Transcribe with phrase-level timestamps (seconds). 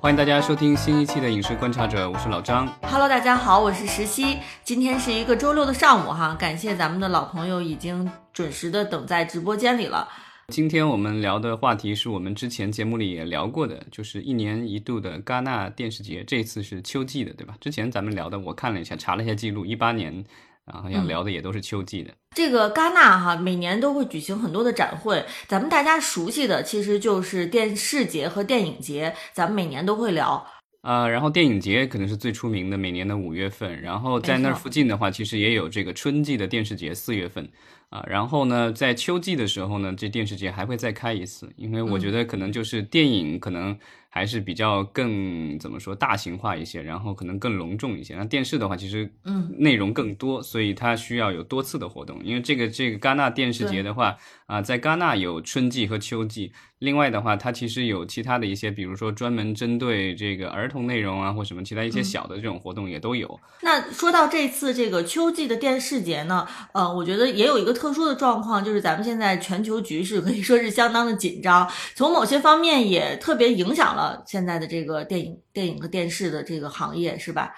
[0.00, 2.72] 欢迎大家收听新一期的《影视观察者》，我是老张。
[2.82, 4.38] Hello，大家好，我是石溪。
[4.62, 10.08] 今天是一个周六的上午哈，感谢咱们的老朋友已经准时的等在直播间里了。
[10.52, 17.56] 今天我们聊的话题是我们之前节目里也聊过的，就是一年一度的戛纳电视节，这次是秋季的，对吧？
[17.60, 20.24] 之前咱们聊的，我看了一下，查了一下记录，一八年
[20.72, 22.12] 啊，好像聊的也都是秋季的。
[22.34, 30.46] 这个戛纳哈，每年都会举行很多的展会，咱们大家熟悉的其实就是电视节和电影节，咱们每年都会聊。
[30.82, 33.82] 呃、然后电影节可能是最出名的，每年的五月份。
[33.82, 37.46] 然后在那儿附近的话，其实也有这个春季的电视节，四月份
[37.90, 38.02] 啊。
[38.06, 43.76] 然后呢，在秋季的时候呢，这电视节还会再开一次，因为我觉得可能就是电影可能
[44.18, 48.16] 还是比较更怎么说大型化一些，然后可能更隆重一些。
[48.16, 52.20] 那电视的话，其实嗯内容更多，所以它需要有多次的活动。
[52.24, 54.16] 因为这个这个戛纳电视节的话
[54.48, 63.38] 啊，在戛纳有春季和秋季，另外的话，它其实有其他的一些，比如说专门针对这个儿童内容啊，或什么其他一些小的这种活动也都有。
[63.60, 77.52] 那说到这次这个秋季的电视节呢，呃，我觉得也有一个特殊的状况，就是咱们现在全球局势可以说是相当的紧张，从某些方面也特别影响了现在的这个电影、电影和电视的这个行业，是吧？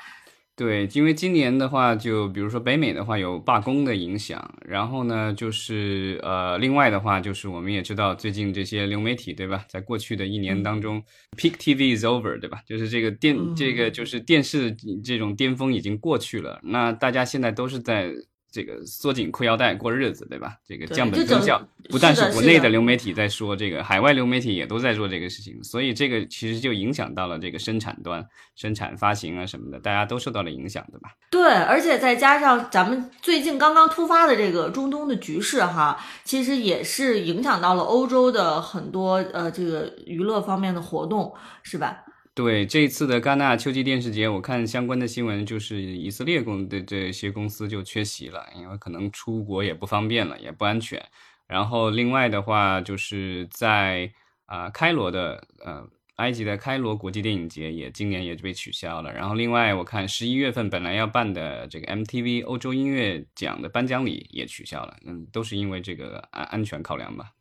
[0.60, 9.64] 对，因为今年的话，就比如说北美的话有罢工的影响，然后呢，就是呃，另外的话就是我们也知道最近这些流媒体，对吧？
[9.70, 11.02] 在过去的一年当中、
[11.34, 12.60] p e a k TV is over，对吧？
[12.66, 14.70] 就是这个电、嗯这个就是电视
[15.02, 18.12] 这种巅峰已经过去了，那大家现在都是在。
[18.50, 20.56] 这个缩紧裤腰带过日子，对吧？
[20.66, 28.26] 这个降本增效，不但是国内的流媒体在说这个，海外流媒体也都在做这个事情，所以这个其实就影响到了这个生产端、
[28.56, 31.10] 生产发行啊什么的，大家都受到了影响，对吧？
[31.30, 42.04] 对，而且再加上咱们最近刚刚突发的这个中东的局势哈，其实也是影响到了欧洲的很多呃这个娱乐方面的活动，是吧？
[42.34, 51.04] 对这次的戛纳秋季电视节，我看相关的新闻，就是以色列公的这些公司就缺席了，因为可能出国也不方便了，也不安全。
[51.46, 54.12] 然后另外的话，就是在
[54.46, 55.86] 啊、开罗的呃
[56.16, 59.12] 埃及的开罗国际电影节也今年也被取消了。
[59.12, 67.32] 然后另外我看十一月份本来要办的这个 MTV 欧洲音乐奖的颁奖礼也取消了，嗯，都是因为这个安安全考量吧。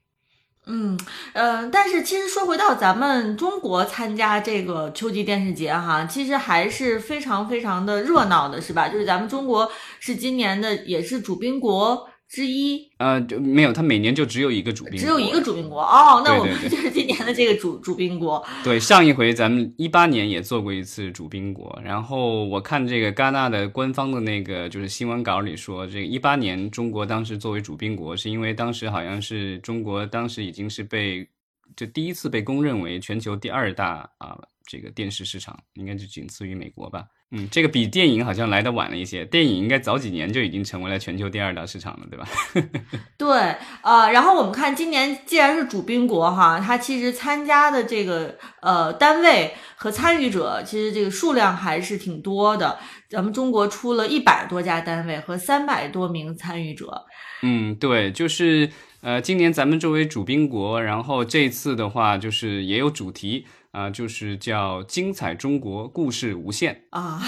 [0.72, 0.98] 嗯，
[1.34, 8.88] 呃，但是其实说回到咱们中国参加这个秋季电视节哈，其实还是非常非常的热闹的，是吧？
[8.88, 16.22] 就是咱们中国是今年的也是主宾国之一，呃，就没有，它每年就只有一个主宾国，只有一个主宾国哦。
[16.24, 18.46] 那我们就是今年的这个主主宾国。
[18.64, 31.28] 对，上一回咱们一八年也做过一次主宾国，然后我看这个戛纳的官方的那个就是新闻稿里说，这个一八年中国当时作为主宾国，是因为当时好像是中国当时已经是被
[31.76, 37.08] 就第一次被公认为全球第二大啊这个电视市场，应该就仅次于美国吧。
[37.32, 42.28] 嗯，这个比电影好像来的晚了一些，电影应该早几年就已经成为了全球第二大市场了，对吧？
[43.18, 52.80] 对，呃，然后我们看今年既然是主宾国哈，它其实参加的这个呃单位和参与者，其实这个数量还是挺多的。
[53.08, 57.06] 咱们中国出了一百多家单位和三百多名参与者。
[57.44, 58.70] 嗯，对，就是
[59.02, 67.22] 呃，今年咱们作为主宾国，然后这次的话就是也有主题啊、就是叫“精彩中国，故事无限啊，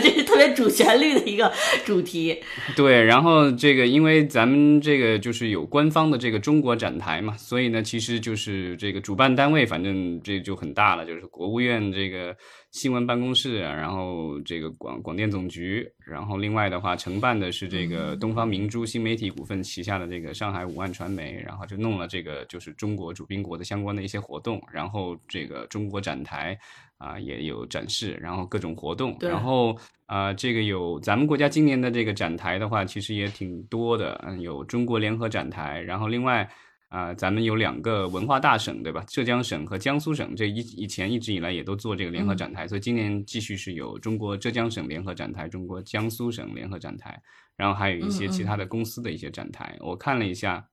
[0.00, 1.52] 这是特别主旋律的一个
[1.84, 2.40] 主题。
[2.76, 12.36] ”。对，然后这个因为咱们这个就是有官方的这个中国展台嘛，所以呢，其实就是这个主办单位，反正这就很大了，就是国务院这个
[12.72, 26.56] 新闻办公室啊，然后这个广广电总局，然后另外的话承办的是这个东方明珠新媒体股份旗下的这个上海五万传媒，然后就弄了这个就是中国主宾国的相关的一些活动，然后这个中国展台
[26.98, 29.76] 啊、也有展示，然后各种活动，然后
[30.06, 36.48] 啊、这个有咱们国家今年的这个展台的话，其实也挺多的，嗯，有中国联合展台，然后另外。
[36.90, 39.04] 啊、咱们有两个文化大省，对吧？
[39.06, 47.16] 浙江省和江苏省，这一以前一直以来也都做这个联合展台，所以今年继续是有中国浙江省联合展台、中国江苏省联合展台，
[47.56, 49.76] 然后还有一些其他的公司的一些展台。
[49.78, 50.66] 我看了一下，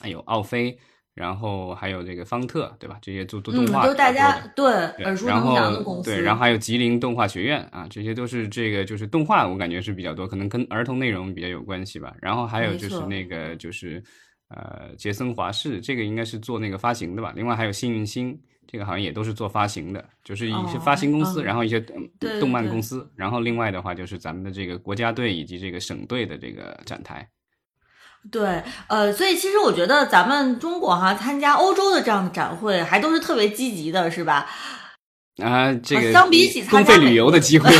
[0.00, 0.76] 还有奥飞，
[1.14, 2.98] 然后还有这个方特，对吧？
[3.00, 4.66] 这些做做动嗯，画都大家对
[4.96, 6.10] 对耳熟然能详的后公司。
[6.10, 12.12] 对，然后还有吉林动画学院啊，这些都是这个就是动画，我感觉是比较多，可能跟儿童内容比较有关系吧。
[12.20, 14.02] 然后还有就是那个就是
[14.48, 17.32] 呃杰森华氏，这个应该是做那个发行的吧。
[17.34, 21.80] 另外还有幸运星，这个好像也都是做发行的，就是一些哦发行公司，嗯然后一些
[22.40, 27.28] 动漫公司，然后另外的话就是咱们的这个国家队以及这个省队的这个展台。
[28.30, 34.48] 对，呃，所以其实我觉得咱们中国哈参加欧洲的这样的展会，还都是特别积极的，是吧？
[35.42, 37.70] 啊，这个相比起公费旅游的机会。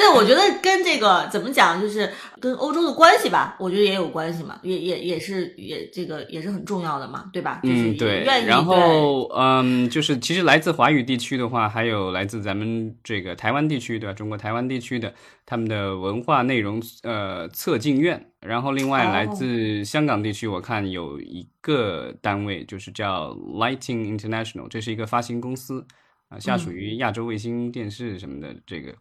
[0.00, 2.10] 对，我觉得跟这个怎么讲，就是
[2.40, 7.60] 跟欧洲的关系吧，我觉得也有关系嘛，也也也是也这个也是很重要的嘛，对吧？
[7.64, 8.24] 嗯，对。
[8.46, 14.14] 然后，嗯，就是其实来自华语地区的话，还有来自咱们这个台湾地区，对吧？
[14.14, 15.12] 中国台湾地区的
[15.44, 25.86] 他们的文化内容呃测进院，然后另外来自香港地区，我看有一个单位就是叫 Lighting International，这是一个发行公司
[26.30, 28.94] 啊，下属于亚洲卫星电视什么的这个。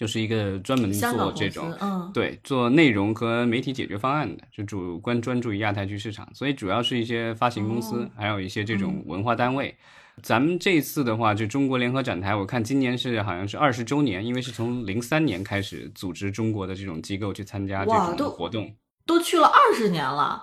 [0.00, 9.76] 就是一个专门做这种，嗯，对，做内容和媒体解决方案的，就主关专注于亚太区市场，所以主要是一些发行公司，还有一些这种文化单位。
[10.22, 18.74] 咱们这次的话，就中国联合展台，我看今年是好像是二十周年，因为是从零三年开始组织中国的这种机构去参加这种活动，
[19.04, 20.42] 都去了二十年了。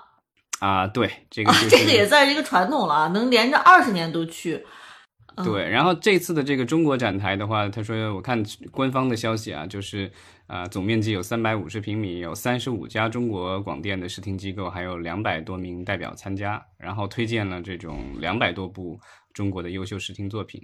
[0.60, 4.64] 啊，对，这个这个也算是一个传统了，能连着二十年都去。
[5.44, 10.12] 对，然后这次的这个中国展台的话，他说我看官方的消息啊，就是
[10.48, 19.00] 啊总面积有三百五十平米，有三十五家中国广电的视听机构，还有两百多名代表参加，然后推荐了这种两百多部
[19.34, 20.62] 中国的优秀视听作品，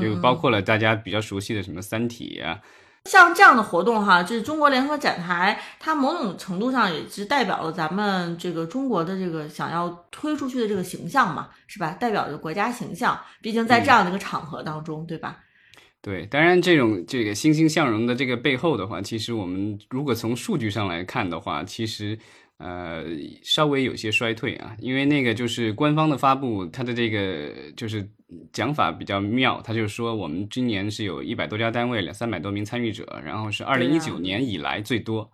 [0.00, 2.58] 就包括了大家比较熟悉的什么《三体》啊。
[3.10, 11.90] 像这样的活动哈，就是中国联合展台，它某种程度上也是代表了咱们这个中国的这个想要推出去的这个形象嘛，是吧？
[12.00, 15.38] 代表着国家形象，毕竟在这样的一个场合当中，对吧？
[16.00, 22.18] 对，当然这种这个欣欣向荣的这个背后的话，其实我们如果从数据上来看的话，其实。
[22.58, 23.04] 呃，
[23.42, 28.08] 稍微有些衰退啊，因为那个就是官方的发布，它的这个就是
[28.52, 35.28] 讲法比较妙，他就说我们今年是有一百多家单位，两三百多名参与者，然后是二零一九年以来最多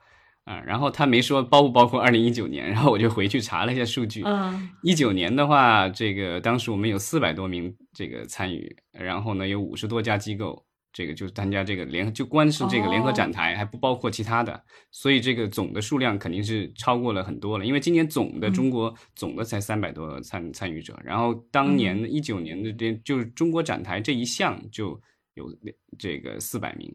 [0.44, 10.64] 啊，然后他没说包不包括二零一九年，然后我就回去查了一下数据，嗯，一九年的话，这个当时我们有四百多名这个参与，然后呢有五十多家机构。
[10.92, 14.60] 这个就是参加这个联，就光是这个联合展台，还不包括其他的，
[14.90, 17.64] 所以这个总的数量肯定是超过了很多了。
[17.64, 25.00] 因为今年总的中国总的才三百多参参与者，然后当年一九年的这就是中国展台这一项就
[25.34, 25.46] 有
[25.98, 26.92] 这个四百名。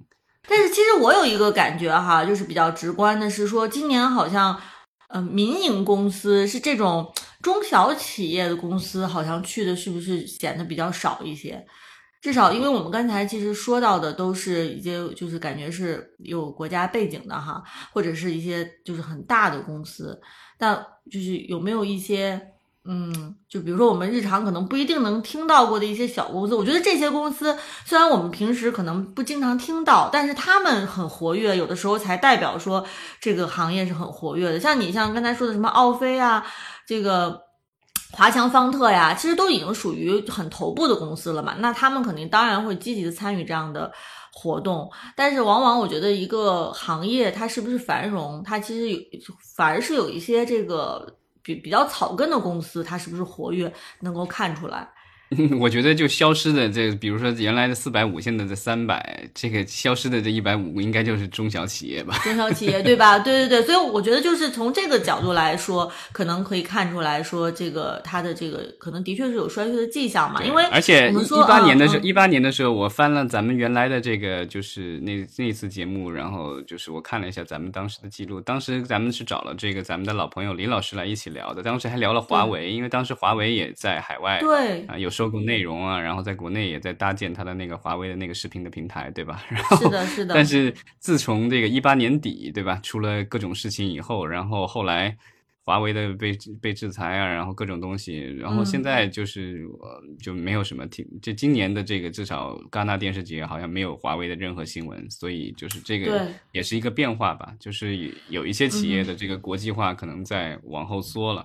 [0.47, 4.59] 但是其实我有一个感觉哈，就是比较直观的是说，今年好像，
[5.07, 11.65] 呃，民营公司是这种中小企业的公司，好像去的是不是显得比较少一些？
[12.21, 17.63] 至少，因为我们刚才其实说到的都是一些，就是感觉是有国家背景的哈，
[17.93, 20.19] 或者是一些就是很大的公司。
[20.57, 22.41] 但就是有没有一些，
[22.85, 26.55] 嗯，就比如说我们日常可能不一定能听到过的一些小公司。
[26.55, 32.83] 我觉得这些公司虽然我们平时可能不经常听到，但是他们很活跃，有的时候才代表说
[33.21, 34.59] 这个行业是很活跃的。
[34.59, 36.43] 像你像刚才说的什么奥飞啊，
[36.87, 37.44] 这个。
[38.15, 43.91] 华强方特呀，其实都已经属于很头部的公司了嘛，那他们肯定当然会积极的参与这样的
[44.31, 44.89] 活动。
[45.17, 48.99] 但是往往我觉得一个行业它是不是繁荣，它其实有
[49.53, 51.13] 反而是有一些这个
[51.43, 54.87] 比比较草根的公司，它是不是活跃，能够看出来。
[55.59, 62.17] 我觉得就消失的这，比如说原来的四百五，现在的三百，这个消失的这一百五，应该就是中小企业吧？
[62.23, 63.17] 中小企业对吧？
[63.25, 70.43] 对对对，所以我觉得就是从这个角度来说，可能可以看出来说，这个它的这个可能的确是有衰退的迹象嘛。
[70.43, 85.09] 因为而且一八年的时候，一八年的时候，我翻了咱们原来的这个就是那那次节目，然后就是我看了一下咱们当时的记录，当时咱们是找了这个咱们的老朋友李老师来一起聊的，当时还聊了华为，因为当时华为也在海外，对啊有。
[85.25, 89.43] 收购内容啊，然后在国内也在搭建它的那个华为的那个视频的平台，对吧？
[89.49, 90.35] 然后是的，是的。
[90.35, 92.79] 但是自从这个一八年底，对吧？
[92.83, 95.17] 出了各种事情以后，然后后来
[95.63, 99.65] 华为的被被制裁啊，然后各种东西，然后现在就是
[100.21, 101.03] 就没有什么听。
[101.21, 107.51] 就今年的这个至少戛纳电视节好像没有华为的任何新闻，所以就是这个也是一个变化吧。
[107.59, 111.43] 就是有一些企业的这个国际化可能在往后缩了。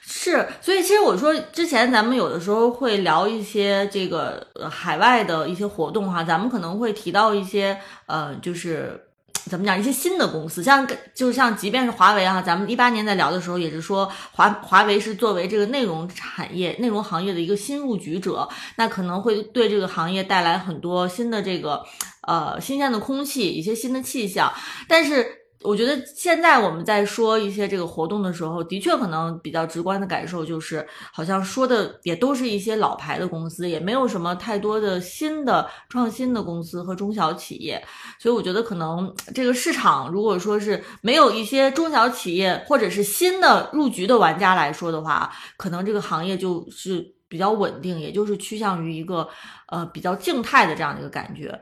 [0.00, 8.98] 是，所以其实我说之前咱们有的时候会聊一些这个海外的一些活动哈，咱们可能会提到一些呃，就是
[9.44, 21.84] 怎么讲一些新的公司，像就像即便是华为哈，咱们一八年在聊的时候也是说华华为是作为这个内容产业、内容行业的一个新入局者，那可能会对这个行业带来很多新的这个
[22.26, 24.52] 呃新鲜的空气，一些新的气象，
[24.88, 25.37] 但是。
[25.62, 37.84] 我觉得现在我们在说一些这个活动的时候，的确可能比较直观的感受就是，好像说的也都是一些老牌的公司，也没有什么太多的新的创新的公司和中小企业。
[38.20, 49.28] 所以我觉得可能这个市场，如果说是没有一些中小企业或者是新的入局的玩家来说的话，可能这个行业就是比较稳定，也就是趋向于一个
[49.66, 51.60] 呃比较静态的这样的一个感觉。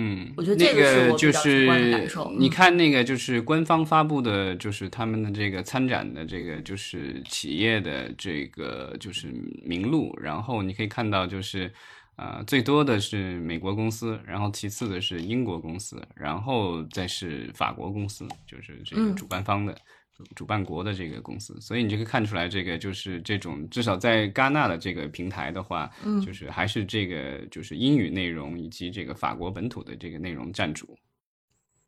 [0.00, 1.66] 嗯，我觉得这个就是
[2.08, 2.32] 受。
[2.38, 9.28] 你嗯看那个就是官方发布的，就是他们的这个参展的这个就是企业的这个就是
[9.62, 11.70] 名录，然后你可以看到就是。
[12.16, 19.74] 呃，最多的是美国公司，然后其次的是英国公司，然后再是法国公司，就是这个嗯主办方的、
[20.34, 21.56] 主办国的这个公司。
[21.60, 30.96] 所以你就可以看出来，这个就是这种至少在戛纳的这个平台的话，嗯就是还是这个就是英语内容以及这个法国本土的这个内容占主。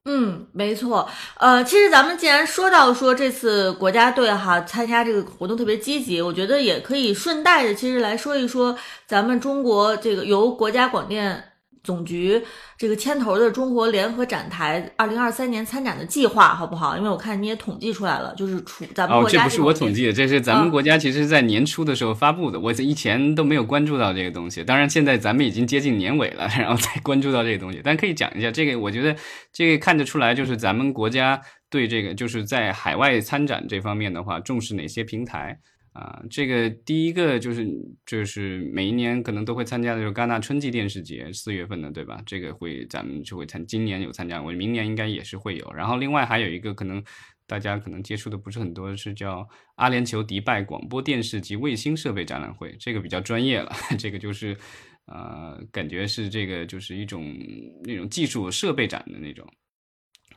[0.05, 1.09] 嗯，没错。
[1.39, 11.52] 呃，其实咱们既然说到说这次国家队哈参加这个活动特别积极，我觉得也可以顺带着其实来说一说咱们中国这个由国家广电
[11.83, 12.41] 总局
[12.79, 16.97] 这个牵头的中国联合展台二零二三年参展的计划，好不好？
[16.97, 24.63] 因为我看你也统计出来了，就是除咱们哦，国家这不是我统计的，这是咱们嗯国家其实在年初的时候发布的，我以前都没有关注到这个东西。
[24.63, 27.81] 当然，现在咱们已经接近年尾了， 然后再关注到这个东西。
[27.83, 29.17] 但可以讲一下这个，我觉得
[29.53, 35.59] 这个看得出来，就是咱们国家对这个就是在海外参展这方面的话，重视哪些平台。
[35.93, 37.67] 啊，这个第一个就是
[38.07, 42.23] 就是每一年可能都会参加的，就是戛纳春季电视节，四月份的，对吧？
[42.25, 45.73] 这个会咱们就会参，今年有参加，我明年应该也是会有。
[45.75, 47.03] 然后另外还有一个可能
[47.47, 54.57] 大家可能接触的不是很多，是叫阿联酋迪拜广播电视及卫星设备展览会，这个比较专业了， 这个就是
[55.05, 57.37] 呃，感觉是这个就是一种
[57.85, 59.47] 那种技术设备展的那种。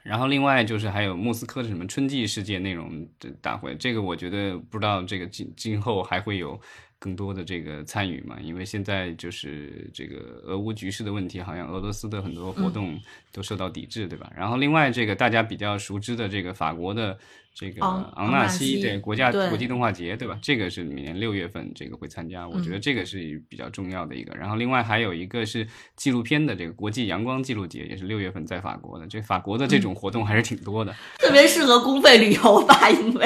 [0.06, 6.60] 然后另外就是还有莫斯科的什么春季世界内容的大会，这个我觉得不知道这个今今后还会有
[7.00, 8.38] 更多的这个参与嘛？
[8.40, 12.96] 因为现在就是这个俄乌局势的问题，好像俄罗斯的很多活动
[13.32, 14.32] 都受到抵制，对吧？
[14.36, 17.18] 然后另外这个大家比较熟知的这个法国的
[17.56, 20.38] 这个昂昂纳西对国家对国际动画节，对吧？
[20.42, 24.36] 这个是每年六月份这个会参加，我觉得这个是比较重要的一个。
[24.36, 29.08] 然后另外还有一个是纪录片的这个国际阳光纪录节，也是六月份在法国的。
[29.08, 30.94] 这法国的这种活动还是挺多的。
[31.18, 33.26] 特别适合公费旅游吧，因为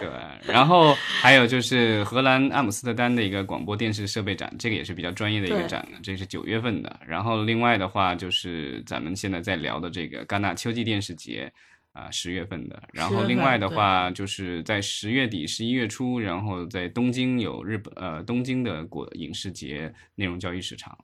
[0.00, 0.08] 对，
[0.50, 7.00] 然后还有就是荷兰阿姆斯特丹的一个广播电视设备展，这个也是比较专业的一个展呢，这是九月份的。
[7.06, 11.52] 然后另外的话就是咱们现在在聊的这个戛纳秋季电视节。
[11.92, 20.96] 啊，十月份的，然后另外的话就是在十月底、十一月初，然后在东京有日本呃东京的国影视节内容交易市场，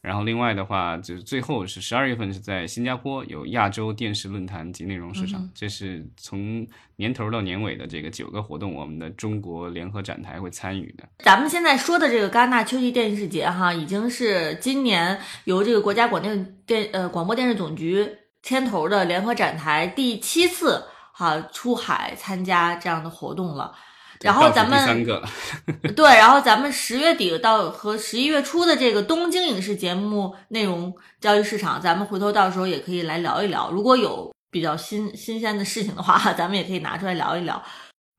[0.00, 6.66] 然后另外的话就是最后是十二月份是在新加坡有亚洲电视论坛及内容市场，嗯这是从
[6.96, 11.06] 年头到年尾的这个九个活动，我们的中国联合展台会参与的。
[11.18, 18.08] 咱们现在说的这个戛纳秋季电视节哈，已经是今年由这个国家广电电呃广播电视总局
[18.42, 23.74] 牵头的联合展台第七次哈出海参加这样的活动了。
[24.20, 25.22] 然后咱们三个，
[25.94, 33.70] 对，然后咱们十月底到和十一月初的这个东京影视节目内容交易市场，咱们回头到时候也可以来聊一聊。
[33.70, 37.62] 如果有比较新新鲜的事情的话， 咱们也可以拿出来聊一聊。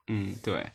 [0.07, 0.65] 嗯，对。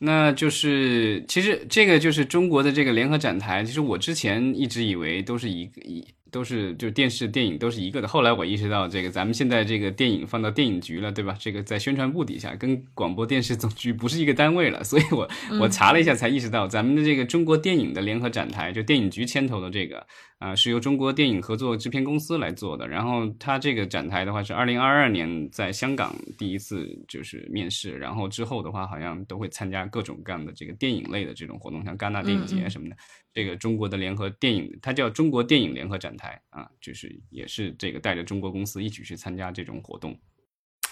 [0.00, 3.64] 那就是，其实这个就是中国的这个联合展台。
[3.64, 8.08] 其实我之前一直以为都是一个一都是就电视电影都是一个的。
[8.08, 11.36] 后来我意识到，这个咱们现在这个电影放到电影局了，对吧？
[11.38, 14.82] 这个在宣传部底下，跟广播电视总局不是一个单位了。
[14.84, 15.28] 所以我
[15.60, 20.06] 我查了一下，才意识到咱们的这个中国电影的联合展台，就电影局牵头的这个
[20.38, 22.86] 啊、是由中国电影合作制片公司来做的。
[22.86, 32.96] 然后它这个展台的话是二零二二年在香港第一次就是面试，然后之后的话好像都会参加各种各样的这个电影类的这种活动，像戛纳电影节什么的。
[33.34, 40.18] 这个中国的联合电影，它叫中国电影联合展台啊，就是也是这个带着中国公司一起去参加这种活动。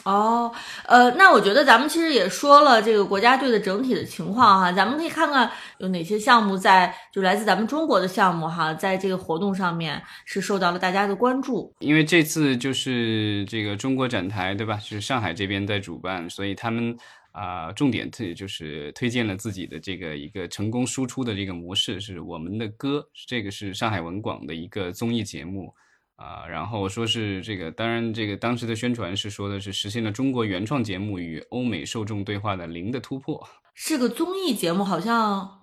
[0.05, 0.53] 哦，
[0.87, 11.75] 呃，那我觉得咱们其实也说了这个国家队的整体的情况哈，咱们可以看看有哪些项目在就来自咱们中国的项目哈，在这个活动上面是受到了大家的关注。
[11.81, 14.79] 因为这次就是这个中国展台，对吧？
[14.79, 16.97] 是上海这边在主办，所以他们
[17.39, 25.71] 啊、重点推就是推荐了自己的这个一个成功输出的这个模式，是我们的歌，这个是上海文广的一个综艺节目
[26.17, 33.47] 啊、然后说是这个，当然这个当时的宣传是说的是实现了中国原创节目与欧美受众对话的零的突破。
[33.75, 35.56] 是个综艺节目，好像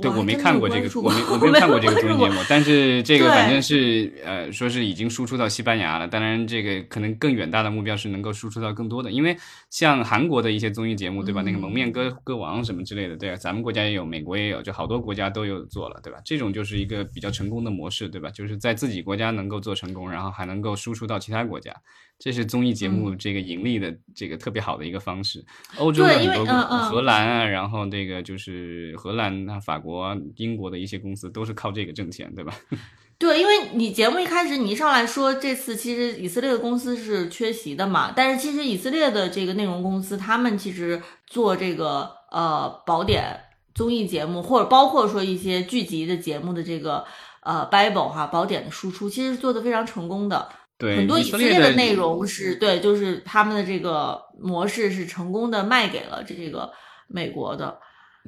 [0.00, 6.08] 对，我没 看过这个，我没我没看过这个综艺节目，但是这个反正是呃，说是已经输出到西班牙了。
[6.08, 9.36] 当然，这个可能更远大的目标是能够输出到更多的，因为
[9.68, 11.42] 像韩国的一些综艺节目，对吧？
[11.42, 16.18] 那个蒙面歌歌王什么之类的，对啊，咱们国家也有，美国也有，就好多国家都有做了，对吧？
[16.24, 18.30] 这种就是一个比较成功的模式，对吧？
[18.30, 21.74] 就是在自己国家能够做成功，然后还能够输出到其他国家。
[22.18, 25.44] 这是综艺节目这个盈利的这个特别好的一个方式。
[25.76, 32.52] 欧洲的很多荷兰啊，然后这个就是荷兰、啊、法国、英国的一些公司都是靠这个挣钱，对吧？
[33.18, 43.40] 对，因为你节目一开始你一上来说这次其实以色列的公司是缺席的嘛，但是其实以色列的这个内容公司他们其实做这个呃宝典
[43.74, 47.04] 综艺节目，或者包括说一些剧集的节目的这个
[47.42, 50.48] 呃 Bible 哈宝典的输出，其实做的非常成功的。
[50.78, 56.72] 对，很多以色列的内容是对，就是他们的这个模式是成功的卖给了这个
[57.08, 57.78] 美国的。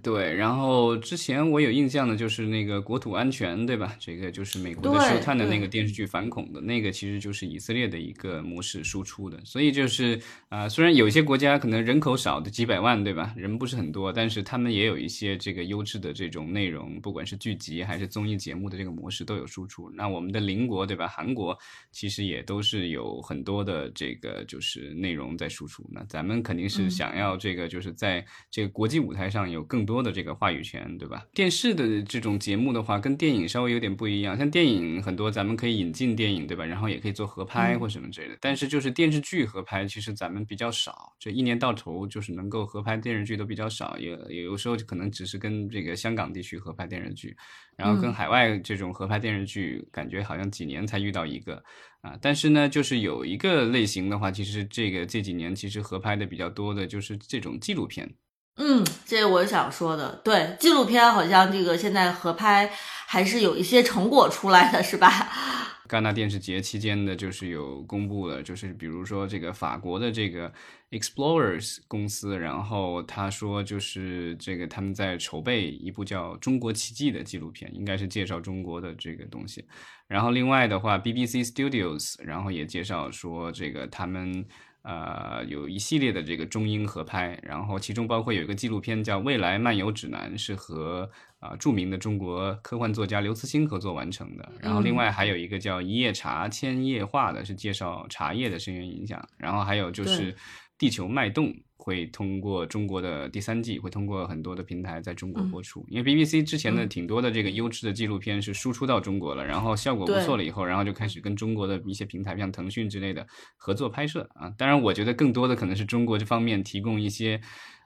[0.03, 3.95] 对，然后之前我有印象的就是那个国土安全，对吧？
[3.99, 9.39] 这个就是美国的收探的那个电视剧反恐的那个，其实就是以色列的一个模式输出的。
[9.45, 13.35] 所以就是啊，虽然有些国家可能人口少的几百万，对吧？
[13.37, 19.91] 人不是很多，但是他们也有一些这个优质的这种内容，不管是剧集还是综艺节目的这个模式都有输出。
[19.91, 21.07] 那我们的邻国，对吧？
[21.07, 21.59] 韩国
[21.91, 25.85] 其实也都是有很多的这个就是内容在输出。
[25.91, 29.90] 那咱们肯定是想要这个就是在这个国际舞台上有更。
[29.91, 31.27] 多的这个话语权，对吧？
[31.35, 34.39] 电视的这种节目的话，跟电影稍微有点不一样。
[34.39, 36.65] 像电影很多，咱们可以引进电影，对吧？
[36.65, 38.39] 然后也可以做合拍或什么之类的。
[38.41, 41.13] 但是就是电视剧合拍，其实咱们比较少。
[41.19, 47.37] 这一年到头就是能够合拍电视剧都比较少，也有时候可能只是跟这个香港地区合拍电视剧，
[47.77, 51.61] 然后跟海外这种合拍电视剧，感觉好像几年才遇到一个
[52.03, 52.17] 啊。
[52.23, 58.15] 但是呢，就是有一个类型的话，其实这个这几年其实合拍的比较多的就是这种纪录片。
[58.63, 62.71] 嗯，这我想说的，对纪录片好像这个现在合拍
[63.07, 65.11] 还是有一些成果出来的，是吧？
[65.89, 70.53] 戛纳电视节期间的，就是有公布了，就是比如说这个法国的这个
[70.91, 79.65] Explorers 公司，然后他说就是这个他们在筹备一部叫《中国奇迹》的纪录片，应该是介绍中国的这个东西。
[80.07, 84.45] 然后另外的话，BBC Studios 然后也介绍说这个他们。
[84.83, 94.53] 呃，有一系列的这个中英合拍，然后其中包括有一个纪录片叫《未来漫游指南》，是和啊著名的中国科幻作家刘慈欣合作完成的。
[94.61, 99.23] 然后另外还有一个叫《一夜茶千叶画》的，是介绍茶叶的深远影响。
[99.37, 100.33] 然后还有就是
[100.79, 101.47] 《地球脉动》。
[101.83, 105.83] 会通过中国的第三季，会通过很多的平台在中国播出。
[105.89, 114.53] 因为 BBC 之前的挺多的这个优质的纪录片是输出到中国了，然后效果不错了以后，然后就开始跟中国的一些平台，像腾讯之类的合作拍摄啊。
[114.59, 117.41] 当然，我觉得更多的可能是中国这方面提供一些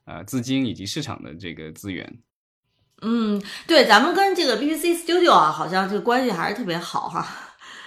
[0.04, 2.18] 呃资金以及市场的这个资源。
[3.02, 7.26] 嗯，对，咱们跟这个 BBC Studio 啊，好像这个关系还是特别好哈。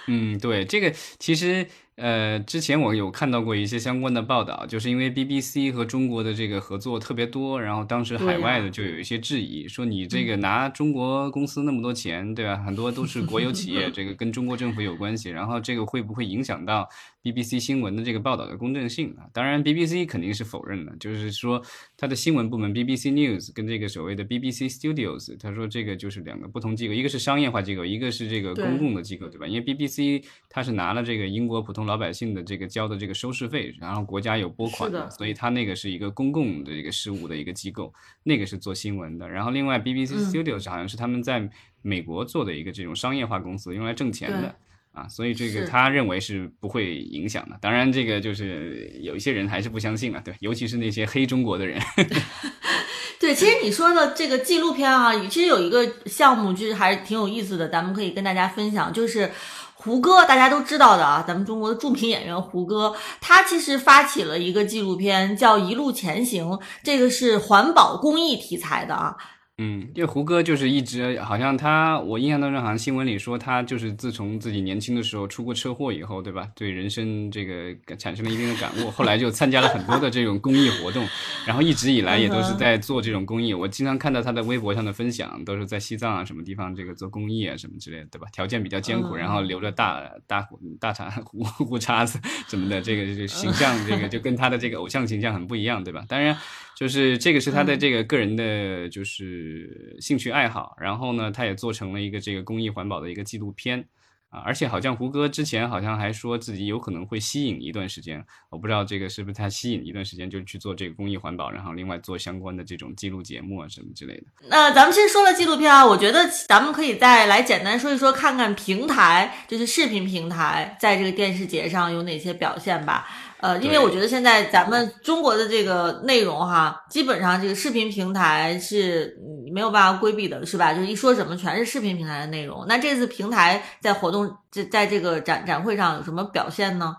[0.06, 1.66] 嗯，对，这个其实。
[1.98, 12.56] 呃，之前我有看到过一些相关的报道，就是因为 BBC 和中国的这个合作特别多，然后当时海外的就有一些质疑，说你这个拿中国公司那么多钱，对吧？
[12.58, 16.88] 很多都是国有企业， 这个跟中国政府有关系，然后这个会不会影响到
[17.22, 21.62] ？BBC 新闻的这个报道的公正性啊，当然 BBC 肯定是否认的，就是说
[21.96, 29.46] 它的新闻部门 BBC News 跟这个所谓的 BBC Studios，他说这个就是两个不同机构，一个是商业化机构，一个是这个公共的机构，对吧？
[29.46, 39.28] 因为 BBC 它是拿了这个英国普通老百姓的这个交的这个收视费，然后国家有拨款的，所以它那个是一个公共的一个事务的一个机构，那个是做新闻的。
[39.28, 41.48] 然后另外 BBC Studios 好像是他们在
[41.82, 44.54] 美国做的一个这种商业化公司，用来挣钱的。
[44.92, 47.56] 啊，所以这个他认为是不会影响的。
[47.60, 51.80] 当然，这个就是有一些人还是不相信了，对，尤其是那些黑中国的人。
[53.20, 59.30] 对，其实你说的这个纪录片啊，其实有一个项目就是还是挺有意思的，咱们可以跟大家分享，就是
[59.74, 66.46] 胡歌，大家都知道的啊，咱们中国的著名演员胡歌，他其实发起了一个纪录片叫《一路前行》，
[66.82, 69.16] 这个是环保公益题材的啊。
[69.60, 76.48] 嗯，因为胡歌就是一直好像他，我印象当中好像新闻里说他就是自从自己年轻的时候出过车祸以后，对吧？
[76.54, 81.04] 对人生这个产生了一定的感悟，后来就参加了很多的这种公益活动，
[81.44, 83.52] 然后一直以来也都是在做这种公益。
[83.52, 88.28] 我经常看到他的微博上的分享，都是在西藏啊什么地方这个做公益啊什么之类的，对吧？
[88.32, 90.46] 条件比较艰苦，然后留着大大
[90.78, 96.04] 大叉胡胡叉子什么的，这个这个形象，这个就跟他的这个偶像形象很不一样，对吧？
[96.08, 96.38] 当然。
[96.78, 100.76] 就是这个是他的这个个人的，就是兴趣爱好。
[100.80, 103.84] 然后呢，他也做成了一个这个公益环保的一个纪录片
[104.28, 104.38] 啊。
[104.46, 114.26] 而且好像胡歌之前好像还说自己有可能会吸引一段时间，我不知道这个是不是他吸引一段时间就去做这个公益环保，然后另外做相关的这种记录节目啊什么之类的。
[114.48, 123.08] 那咱们先说了纪录片啊，我觉得咱们可以再来简单说一说，看看平台，就是视频平台在这个电视节上有哪些表现吧。
[123.40, 129.16] 呃，因为我觉得现在咱们中国的这个内容哈，基本上这个视频平台是
[129.52, 130.74] 没有办法规避的，是吧？
[130.74, 132.64] 就是一说什么全是视频平台的内容。
[132.68, 136.96] 那这次平台在活动在在这个展展会上有什么表现呢？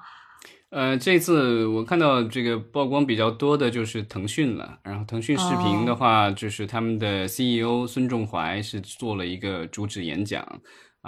[0.72, 10.48] 呃，这次我看到这个曝光比较多的就是腾讯了，然后腾讯视频的话，就是他们的 CEO 孙仲怀是做了一个主旨演讲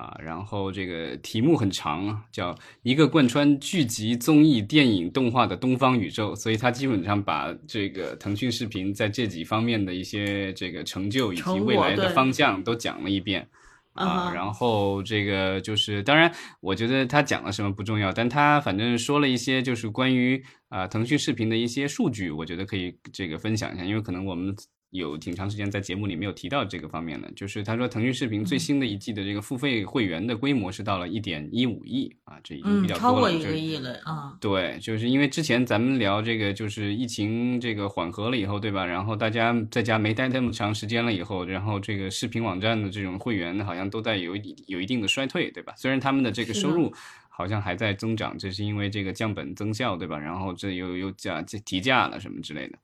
[0.02, 13.48] 啊，然后这个题目很长啊，叫一个贯穿剧集、综艺、电影、动画的东方宇宙，所以他基本上把这个腾讯视频在这几方面的一些这个成就以及未来的方向都讲了一遍。
[13.94, 24.56] 啊，然后这个就是，当然，我觉得他讲了什么不重要，但他反正说了一些，就是关于啊腾讯视频的一些数据，我觉得可以这个分享一下，因为可能我们。
[24.92, 34.38] 有挺长时间在节目里没有提到这个方面的，就是他说腾讯视频最新的一季的这个付费会员的规模是到了一点一五亿啊，这已经比较多了，超过一个亿了啊。
[34.40, 38.86] 对，就是因为之前咱们聊这个，就是疫情这个缓和了以后，对吧？
[38.86, 44.36] 然后大家在家没待那么长时间了以后，然后这个视频网站的这种会员好像都在有
[44.68, 45.74] 有一定的衰退，对吧？
[45.78, 46.94] 虽然他们的这个收入
[47.30, 50.20] 好像还在增长，这是因为这个降本增效，对吧？
[50.20, 52.78] 然后这又又价提价了什么之类的。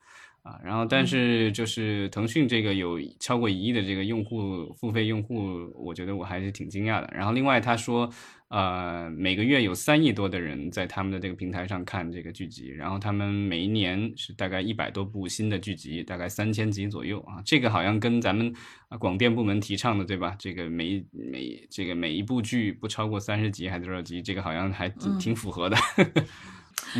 [0.47, 7.09] 啊，然后但是就是腾讯这个有超过一亿的这个用户付费用户，我觉得我还是挺惊讶的。
[7.13, 8.09] 然后另外他说，
[8.47, 17.41] 呃，每个月有三亿多的人在他们的这个平台上看这个剧集，然后他们每一年是大概一百多部新的剧集，大概三千集左右啊。
[17.43, 18.53] 这个好像跟咱们
[18.99, 20.33] 广电部门提倡的对吧？
[20.39, 24.21] 这个每每这个每一部剧不超过三十集还是多少集？
[24.21, 25.75] 这个好像还挺挺符合的。
[25.97, 26.05] 嗯，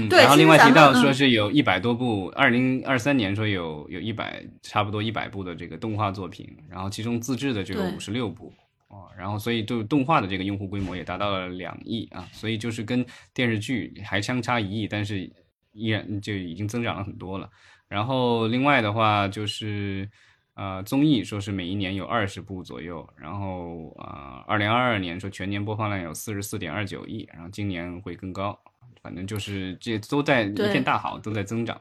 [0.10, 8.54] 然后另外提到说是有一百多部，二零二三年说有有一百差不多一百部的这个动画作品，然后其中自制的就有五十六部
[8.90, 15.32] 哦，然后所以就动画的这个用户规模也达到了两亿啊，所以就是跟电视剧还相差一亿，但是
[15.72, 17.50] 依然就已经增长了很多了。
[17.88, 20.10] 然后另外的话就是
[20.56, 28.60] 呃综艺说是每一年有二十部左右，然后啊二零二二年说全年播放量有四十四点二九亿，然后今年会更高。
[29.02, 31.80] 反正就是这都在一片大好，都在增长。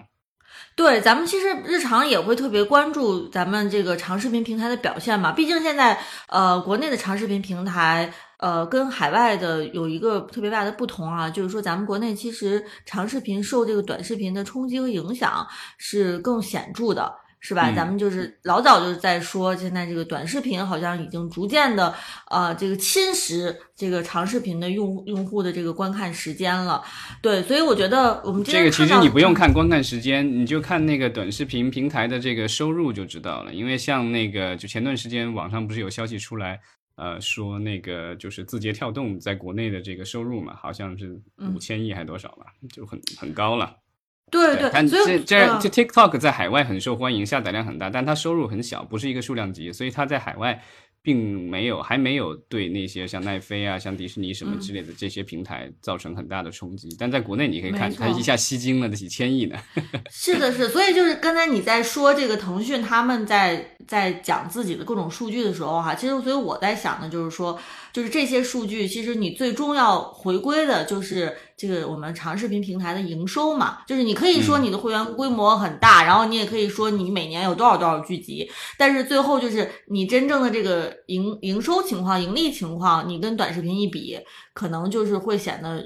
[0.75, 5.31] 对，咱们其实日常也会特别关注咱们这个长视频平台的表现嘛。
[5.33, 5.99] 毕竟现在
[6.29, 17.15] 呃，国内的长视频平台呃，跟海外的有一个特别大的不同啊，就是说咱们国内其实长视频受这个短视频的冲击和影响是更显著的。
[17.39, 17.71] 是吧？
[17.73, 21.95] 咱们就是老早就是在说，现在这个短视频好像已经逐渐的，
[22.31, 26.83] 呃，这个侵蚀这个长视频的用用户的这个观看时间了。
[27.23, 33.55] 对，所以我觉得我们这个其实你不用看观看时间，你就看那个短视频平台的这个收入就知道了。
[33.55, 36.61] 因为像那个，就前段时间网上不是有消息出来，
[36.97, 41.17] 呃，说那个就是字节跳动在国内的这个收入嘛，好像是
[41.55, 43.77] 五千亿还多少吧，就很很高了。
[44.31, 50.61] 对对，但这这这 TikTok 在海外很受欢迎，下载量很大，但它收入很小，不是一个数量级，所以它在海外
[51.01, 56.89] 并没有还没有对那些像奈飞啊、像迪士尼什么之类的这些平台造成很大的冲击。
[56.99, 59.57] 但在国内你可以看，它一下吸金了几千亿呢。
[60.11, 67.57] 是的，是，所以就是刚才你在说这个腾讯他们在在讲自己的各种数据的时候哈，其实所以我在想的就是说，
[67.97, 71.35] 就是这些数据其实你最终要回归的就是。
[71.59, 84.21] 这个我们长视频平台的营收嘛，就是你可以说你的会员规模很大，然后你也可以说你每年有多少多少剧集，但是最后就是你真正的这个营营收情况、盈利情况，你跟短视频一比，
[84.53, 85.83] 可能就是会显得。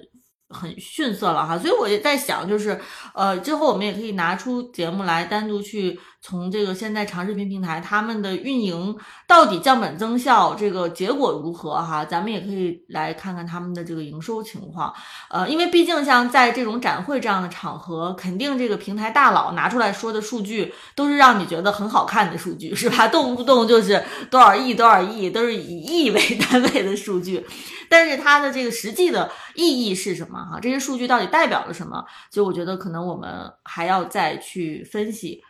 [0.53, 2.77] 很逊色了哈，所以我也在想，就是
[3.15, 8.95] 呃，之后我们也可以拿出节目来单独去从这个现在长视频平台他们的运营
[9.27, 14.93] 到底降本增效这个结果如何哈，咱们也可以来看看他们的这个营收情况。
[15.31, 23.09] 呃，因为毕竟像在这种展会这样的场合，肯定这个平台大佬拿出来说的数据都是让你觉得很好看的数据，是吧？
[23.09, 27.45] 动不动就是多少亿多少亿，都是以亿为单位的数据。
[27.89, 30.39] 但是它的这个实际的意义是什么？
[30.39, 32.05] 哈，这些数据到底代表了什么？
[32.31, 35.43] 就我觉得可能我们还要再去分析。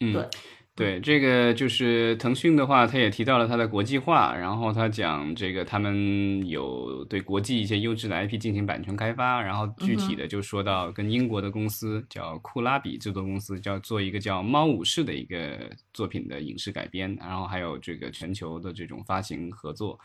[0.00, 0.28] 嗯，对，
[0.74, 19.98] 对，这个就是腾讯的话，他也提到了它的国际化，然后他讲这个他们有对国际一些优质的 IP 进行版权开发，然后具体的就说到跟英国的公司叫库拉比制作公司，叫做一个叫《猫武士》的一个作品的影视改编，然后还有这个全球的这种发行合作。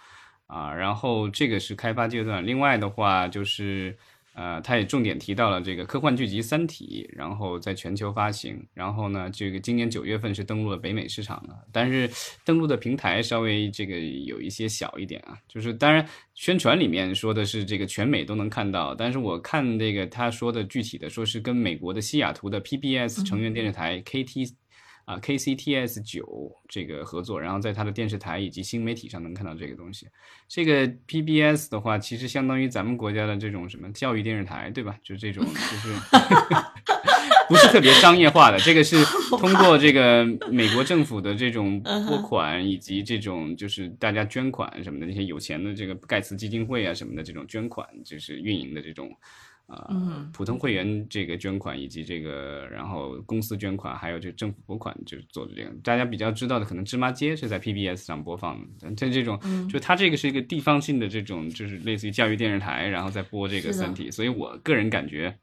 [0.47, 2.45] 啊，然后这个是开发阶段。
[2.45, 3.97] 另外的话，就是
[4.33, 8.59] 呃，他也重点提到了这个科幻剧集《三体》，然后在全球发行。
[8.73, 12.09] 然后呢，这个今年九月份是登陆了北美市场的，但是
[12.43, 15.37] 登陆的平台稍微这个有一些小一点啊。
[15.47, 24.53] 就是当然宣传里面说的是这个全美都能看到，但是我看这个他说的具体的说是跟美国的西雅图的 PBS 成员电视台 KT。
[25.05, 30.07] 啊 KCTS 九这个合作，然后在它的电视台以及新媒体上能看到这个东西。
[30.47, 34.97] 这个 PBS 的话，其实相当于咱们国家的这种什么教育电视台，对吧？
[35.03, 35.93] 就这种就是。
[37.53, 38.97] 不是特别商业化的， 这个是
[39.37, 49.11] 通过这个美国政府的这种 拨款，以及这种就是大家捐款什么的，那些有钱的这个盖茨基金会啊什么的这种捐款，就是运营的这种，
[49.67, 55.69] 呃，普通会员这个捐款，以及这个然后公司捐款，还有这政府拨款，就是做的这个。
[55.83, 59.39] 大家比较知道的可能芝麻街是在 PBS 上播放的，像这种，
[59.69, 65.37] 就它这个是一个地方性的这种，就是类似于教育电视台，然后再播这个三体，所以我个人感觉。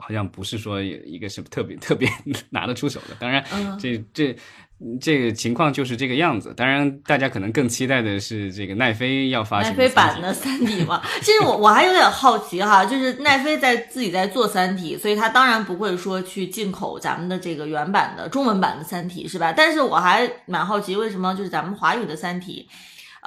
[0.00, 2.08] 好像不是说一个什么特别 特别
[2.48, 3.44] 拿得出手的，当然，
[3.78, 4.34] 这这
[4.98, 6.54] 这个情况就是这个样子。
[6.56, 11.02] 当然，大家可能更期待的是这个奈飞要发奈飞版的《三体》嘛。
[11.20, 19.52] 其实我我还有点好奇哈，就是奈飞在自己在做《三体》，所以他当然不会说去进口咱们的这个原版的中文版的《三体》，是吧？
[19.52, 22.66] 但是我还蛮好奇，为什么就是咱们华语的《三体》，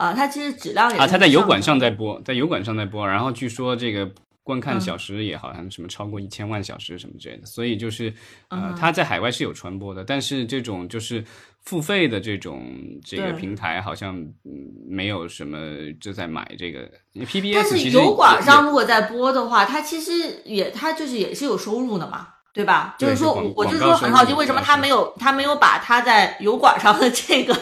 [0.02, 4.10] 啊，它其实质量也啊，它在油管上在播，在油管上在播，然后据说这个。
[4.44, 8.14] 观看小时也好像什么超过一千万小时什么之类的，所以就是
[8.50, 11.24] 呃，它在海外是有传播的，但是这种就是
[11.62, 12.76] 付费的这种
[13.06, 14.52] 这个平台好像嗯
[14.86, 15.58] 没有什么
[16.00, 17.54] 就在买这个 PBS。
[17.56, 22.28] 但是油管上如果在播的话，它其实也它就是也是有收入的嘛。
[22.54, 22.96] 对吧？
[23.00, 27.58] 就是说，我就是说很好奇，为什么他没有他没有把他在油管上的这个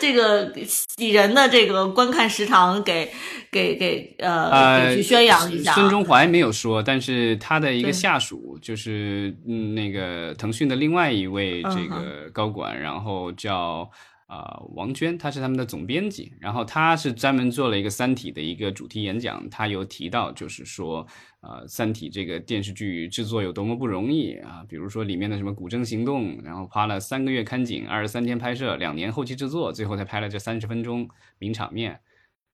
[0.00, 3.08] 这个喜人的这个观看时长给
[3.52, 5.72] 给给呃去宣扬一下？
[5.74, 13.88] 孙中怀没有说，但是他的一个下属就是嗯那个腾讯的另外一位这个高管，然后叫。
[14.28, 21.06] 啊，王娟，她是他们的总编辑，然后她是专门做了一个《三体》的一个主题演讲，她有提到，就是说，
[21.42, 32.00] 呃，《三体》这个电视剧制作有多么不容易啊，比如说里面的什么古筝行动，然后花了三个月看景，二十三天拍摄，两年后期制作，最后才拍了这三十分钟名场面，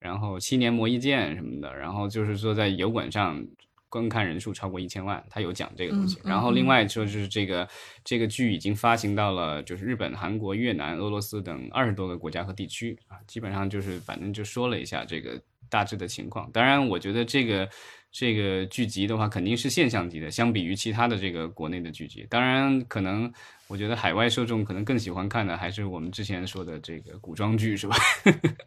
[0.01, 3.47] 然后七年磨一剑什么的，然后就是说在油管上。
[3.91, 6.19] 观看人数超过一千万，他有讲这个东西。
[6.23, 7.67] 然后另外说就是这个
[8.05, 16.53] 这个剧已经发行到了就是日本、韩国、越南、俄罗斯等二十多个国家和地区啊，基本上就是反正就说了一下这个大致的情况。
[16.53, 17.67] 当然，我觉得这个
[18.11, 22.27] 这个剧集的话肯定是现象级的，相比于其他的这个国内的剧集。
[22.29, 23.33] 当然，可能
[23.67, 27.97] 我觉得海外受众可能更喜欢看的还是我们之前说的这个古装剧，是吧？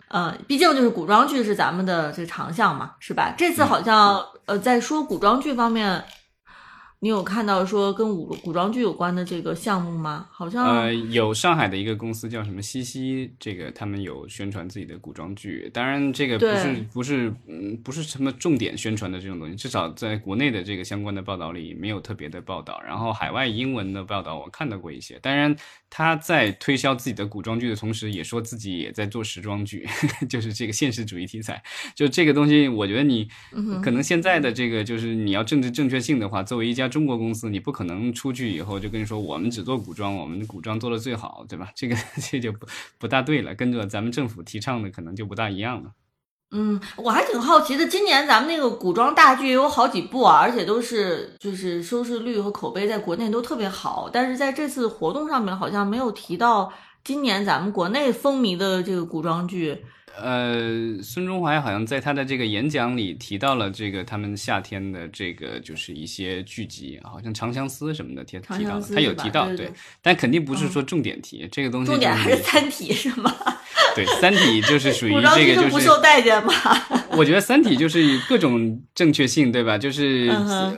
[0.09, 3.33] 嗯， 毕竟就是古装剧是咱们的这个长项嘛，是吧？
[3.37, 4.23] 这次好像。
[4.45, 6.03] 呃，在说古装剧方面。
[7.03, 10.27] 你有看到说跟古古装剧有关的这个项目吗？
[10.31, 15.67] 好像呃，有上海的一个公司叫什么西西，这个他们有宣传自己的古装剧。
[15.73, 22.79] 当然，这个不是不是嗯不是什么重点宣传的这种东西，至少在国内的这个相关的报道里没有特别的报道。
[22.85, 25.17] 然后海外英文的报道我看到过一些。
[25.23, 25.55] 当然，
[25.89, 29.87] 他在推销自己的古装剧的同时，也说自己也在做时装剧，
[30.29, 31.63] 就是这个现实主义题材。
[31.95, 33.27] 就这个东西，我觉得你
[33.81, 36.90] 可能现在的这个就是你要政治正确性的话，作为一家。
[36.91, 41.71] 中国公司，你不可能出去以后就跟你说我们只做古装，我们的古装做的最好，对吧？
[41.73, 41.95] 这个
[42.29, 42.67] 这就不
[42.99, 45.91] 不大对了，跟着咱们政府提倡的可能就不大一样了。
[46.51, 56.71] 嗯，我还挺好奇的，今年咱们那个古装大剧有好几部啊，而且都是就是收视率和口碑在国内都特别好，但是在这次活动上面好像没有提到
[57.03, 59.83] 今年咱们国内风靡的这个古装剧。
[60.19, 69.71] 呃，孙中怀好像在他的这个演讲里提到了这个他们夏天的这个就是一些剧集，好像《长相思》什么的提提到，他有提到，对，
[70.01, 71.91] 但肯定不是说重点提这个东西。
[71.91, 73.33] 重点还是《三体》是吗？
[73.95, 76.53] 对，《三体》就是属于这个就是不受待见嘛。
[77.17, 79.77] 我觉得《三体》就是各种正确性，对吧？
[79.77, 80.31] 就是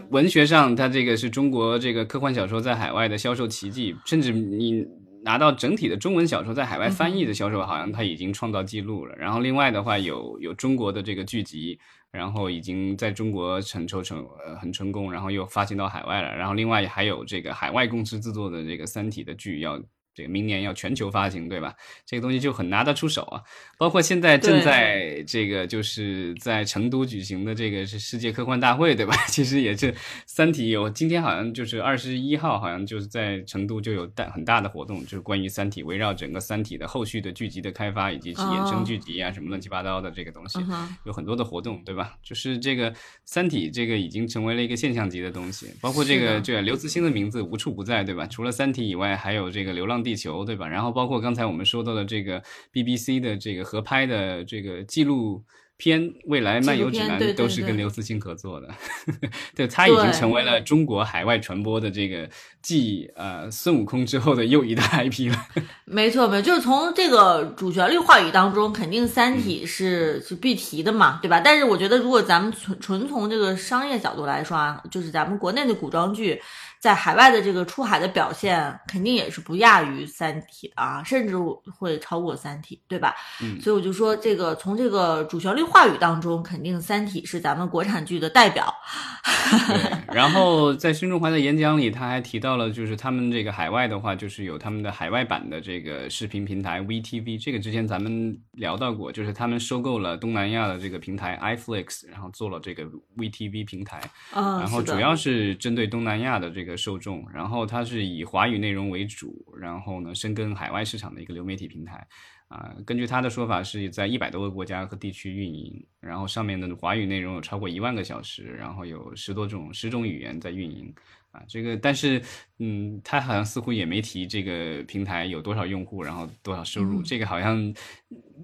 [0.09, 4.85] 文学上，它这个是中国这个科幻小说在海外的销售奇迹，甚至你。
[5.23, 9.15] 拿到整体的中文小说在海外翻译的销售，好像他已经创造记录了。
[9.15, 11.79] 然后另外的话，有有中国的这个剧集，
[12.11, 16.35] 然后已经在中国成成成呃很成功，然后又发行到海外了。
[16.35, 19.81] 然后另外还有这个海外公司制作的这个《三体》的剧要。
[20.13, 21.73] 这个明年要全球发行，对吧？
[22.05, 23.41] 这个东西就很拿得出手啊。
[23.77, 29.15] 包括现在正在这个就是在成都举行的这个是世界科幻大会，对吧？
[29.27, 29.91] 其实也是
[30.25, 40.59] 《三体》有今天好像就是二十一号，好像就是在成都就有大很大的活动，就是关于《三体》，围绕整个《三体》的后续的剧集的开发以及衍生剧集啊什么乱七八糟的这个东西，
[41.05, 42.15] 有很多的活动，对吧？
[42.21, 42.91] 就是这个
[43.25, 48.27] 《三体》这个已经成为了一个现象级的东西，包括这个这个刘慈欣的名字无处不在，对吧？
[48.27, 49.99] 除了《三体》以外，还有这个《流浪》。
[50.03, 50.67] 地球对吧？
[50.67, 55.43] 然后包括刚才我们说到的这个 BBC 的这个合拍的这个纪录
[55.75, 58.69] 片《未来漫游指南》都是跟刘慈欣合作的，
[59.55, 62.29] 对他已经成为了中国海外传播的这个
[62.61, 65.37] 继呃孙悟空之后的又一大 IP 了。
[65.85, 71.41] 没错，没错，就是从这个主旋律话语当中，肯定《三体》是是必提的嘛，对吧？
[71.43, 76.39] 但是我觉得，如果咱们纯纯从这个商业角度来说啊，就是咱们国内的古装剧。
[76.83, 81.37] 在海外的这个出海的表现，肯定也是不亚于《三体》啊，甚至
[81.79, 83.15] 会超过《三体》，对吧？
[83.41, 88.75] 嗯，所以我就说，这个从这个主旋律话语当中，肯定《三体》是咱们国产剧的代表。
[90.09, 102.83] 对，然后在孙中华的演讲里，他还提到了，就是他们这个海外的话，就是有他们的海外版的这个视频平台 VTV，这个之前咱们聊到过，就是他们收购了东南亚的这个平台 iFlix，然后做了这个
[103.17, 104.01] VTV 平台，
[104.33, 106.72] 然后主要是针对东南亚的这个。
[106.75, 112.07] 受众，然后它是以华语内容为主，然后呢深耕海外市场的一个流媒体平台，
[112.47, 120.93] 啊，根据他的说法是在一百多个国家和地区运营，然后上面的华语内容有超过一万个小时，然后有十多种十种语言在运营。
[121.33, 122.21] 啊，这个但是，
[122.59, 127.73] 嗯，他好像似乎也没提这个平台有多少用户，然后多少收入，这个好像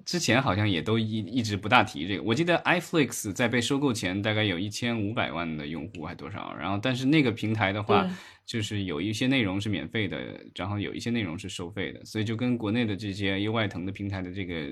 [0.04, 2.22] 之前好像也都一一直不大提这个。
[2.24, 8.10] 我记得 iFlix 在被收购前大概有一千五百万的用户还多少，然后但是那个平台的话，
[8.44, 14.66] 就是有一些内容是免费的，然后有一些内容是收费的，所以就跟国内的这些优爱腾的平台的这个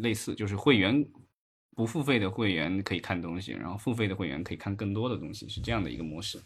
[0.00, 1.04] 类似，就是会员。
[1.78, 6.36] 不付费的会员可以看东西，然后付费的会员可以看更多的东西，是这样的一个模式，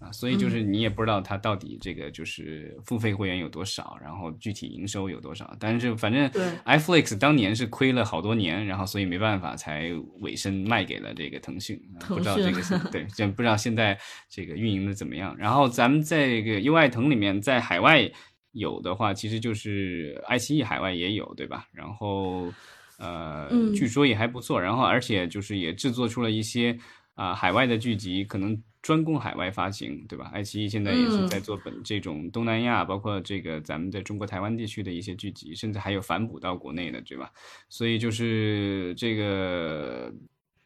[0.00, 5.54] 啊，所以就是你也不知道它到底这个就是付费会员有多少，然后具体营收有多少。
[5.60, 6.26] 但是反正
[6.64, 13.98] iFlix 当年是亏了好多年，然后所以没办法才尾声卖给了这个腾讯，不知道这个是对，就不知道现在
[14.30, 15.36] 这个运营的怎么样。
[15.36, 18.10] 然后咱们在这个优爱腾里面，在海外
[18.52, 21.68] 有的话，其实就是爱奇艺海外也有，对吧？
[21.72, 22.50] 然后。
[22.98, 26.78] 呃，据说也还不错，然后而且就是也制作出了一些
[27.14, 30.30] 啊海外的剧集，可能专供海外发行，对吧？
[30.32, 37.30] 爱奇艺现在也是在做本这种东南亚，包括这个咱们在中国台湾地区的一些剧集，甚至还有反哺到国内的，对吧？
[37.68, 40.12] 所以就是这个。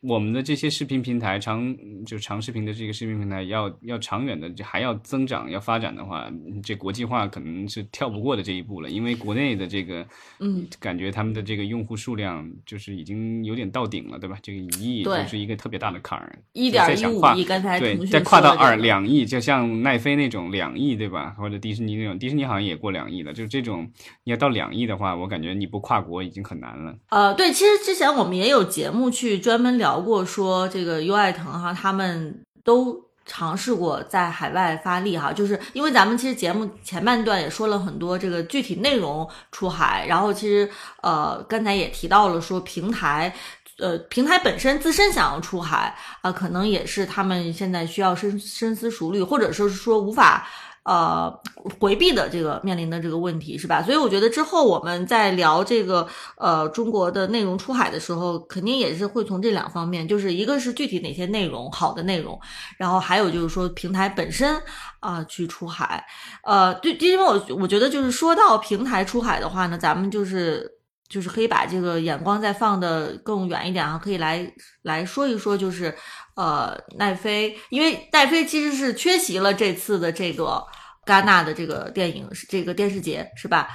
[0.02, 6.28] 我们的这些视频平台长就长视频的这个视频平台要要长远的就还要增长要发展的话，
[6.60, 8.90] 这国际化可能是跳不过的这一步了。
[8.90, 10.04] 因为国内的这个，
[10.40, 14.36] 嗯，感觉他们的这个用户数量就是已经有点到顶了，对吧？
[14.42, 16.36] 这个一亿就是一个特别大的坎儿。
[16.52, 21.32] 一点一五亿，刚才对，再跨到二两亿，就像奈飞那种两亿，对吧？
[21.38, 23.32] 或者迪士尼那种，迪士尼好像也过两亿了。
[23.32, 23.88] 就这种
[24.24, 26.92] 你要到两亿的话，我感觉你不跨国已经很难了。
[27.10, 29.91] 呃，对，其实之前我们也有节目去专门聊。
[29.92, 40.66] 聊过说这个优爱腾哈，他们都尝试过在海外发力哈，就是因为咱们其实节目前半段也说了很多这个具体内容出海，然后其实
[41.02, 43.34] 呃刚才也提到了说平台，
[43.78, 50.48] 呃平台本身自身想要出海啊，可能也是他们现在需要深深思熟虑，或者说是说无法。
[50.84, 51.32] 呃，
[51.78, 53.80] 回避的这个面临的这个问题是吧？
[53.82, 62.36] 所以我觉得之后我们在聊这个呃中国的内容出海的时候，肯定也是会从这两方面，就是一个是具体哪些内容好的内容，
[62.76, 64.60] 然后还有就是说平台本身
[64.98, 66.04] 啊去出海。
[66.42, 70.68] 呃，对，因为我我觉得就是说到平台出海的话呢，咱们就是
[71.12, 74.50] 就是可以把这个眼光再放的更远一点啊，可以来
[74.82, 75.94] 来说一说就是。
[76.34, 80.64] 呃，奈飞，因为奈飞其实是缺席了这次的这个
[81.04, 83.68] 戛纳的这个电影这个电视节，是吧？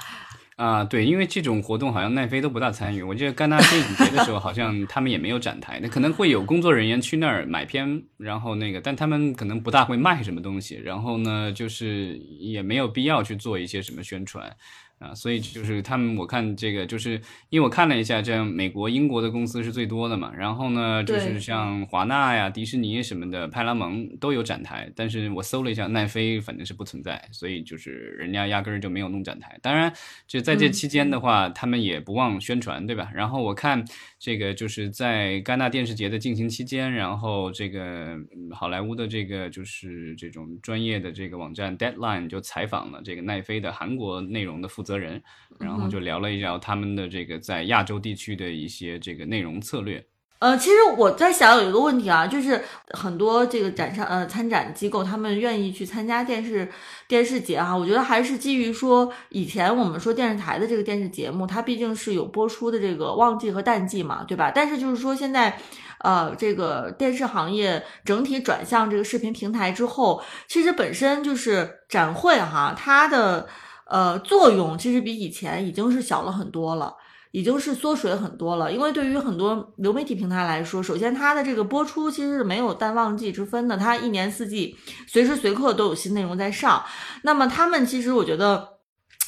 [0.56, 3.00] 啊，对，因为这种活动好像奈飞都不大参与。
[3.00, 14.52] 我记得戛纳电影节的时候，好像他们也没有展台，那可能会有工作人员去那儿买片，然后那个，但他们可能不大会卖什么东西，然后呢，就是也没有必要去做一些什么宣传。
[14.98, 20.32] 啊，所以就是他们，我看这个，就是因为我看了一下，这样美国、英国的公司是最多的嘛。
[20.36, 24.90] 然后呢，就是像华纳呀、迪士尼什么的、派拉蒙都有展台。
[24.96, 29.58] 但是我搜了一下，奈飞反正是不存在，所以就是人家压根儿就没有弄展台。
[29.62, 29.92] 当然，
[30.26, 33.10] 就在这期间的话，他们也不忘宣传，对吧？
[33.14, 33.84] 然后我看
[34.18, 38.14] 这个就是在戛纳电视节的进行期间，然后这个
[38.52, 44.98] 好莱坞的这个就是这种专业的这个网站 Deadline 就采访了这个奈飞的韩国内容的负责。
[44.98, 45.22] 人，
[45.60, 50.04] 然后就聊了一聊他们的这个在亚洲地区的一些这个内容策略。
[50.40, 56.70] 呃，其实我在想有一个问题啊，就是很多这个展商呃参展机构他们愿意去参加电视
[57.08, 64.52] 电视节哈，我觉得还是基于说以前我们说电视台的这个电视节目，它毕竟是有播出的这个旺季和淡季嘛，对吧？
[64.54, 65.58] 但是就是说现在
[66.00, 73.48] 呃这个电视行业整体转向这个视频平台之后，其实本身就是展会哈，它的。
[73.90, 76.94] 呃，作用其实比以前已经是小了很多了。
[77.30, 84.76] 已经是缩水很多了，因为对于很多流媒体平台来说，首先它的这个播出其实是没有淡旺季之分的，它一年四季
[85.06, 86.82] 随时随刻都有新内容在上。
[87.22, 88.68] 那么他们其实我觉得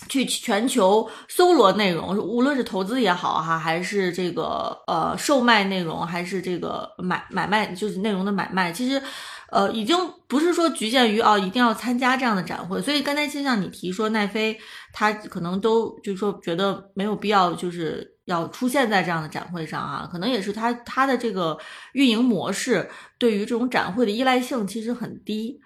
[0.08, 9.00] 去全球搜罗内容，无论是投资也好哈，还是这个呃售卖内容，还是这个买买卖就是内容的买卖，其实。
[9.50, 9.96] 呃，已经
[10.28, 12.80] 不是说局限于哦，一定要参加这样的展会。
[12.80, 14.58] 所以刚才就像你提说，奈飞
[14.92, 20.08] 他可能都就是说觉得没有必要，就是要出现在这样的展会上啊。
[20.10, 21.58] 可能也是他他的这个
[21.94, 22.88] 运营模式
[23.18, 25.60] 对于这种展会的依赖性其实很低。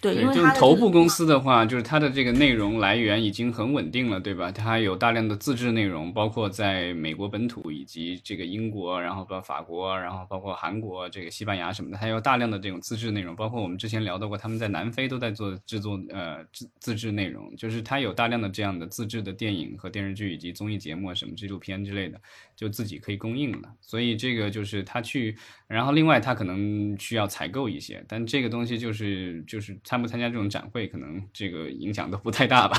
[0.00, 4.52] 对，因为就是头部公司的话，就是它的这个内容来源已经很稳定了，对吧？
[4.52, 13.34] 它有大量的自制内容，包括在美国本土以及这个英国，然后包括法国，然后包括韩国、这个西班牙什么的，它有大量的这种自制内容。
[13.34, 22.20] 包括我们之前聊到过，他们在南非都在做制作，呃，自自制内容，就是它有大量的这样的自制的电影和电视剧以及综艺节目啊，什么纪录片之类的，
[22.58, 23.70] 就自己可以供应了。
[23.80, 25.34] 所以这个就是他去，
[25.66, 29.74] 然后另外他可能需要采购一些，但这个东西就是就是。
[29.84, 32.76] 参不参加这种展会，可能这个影响都不太大吧，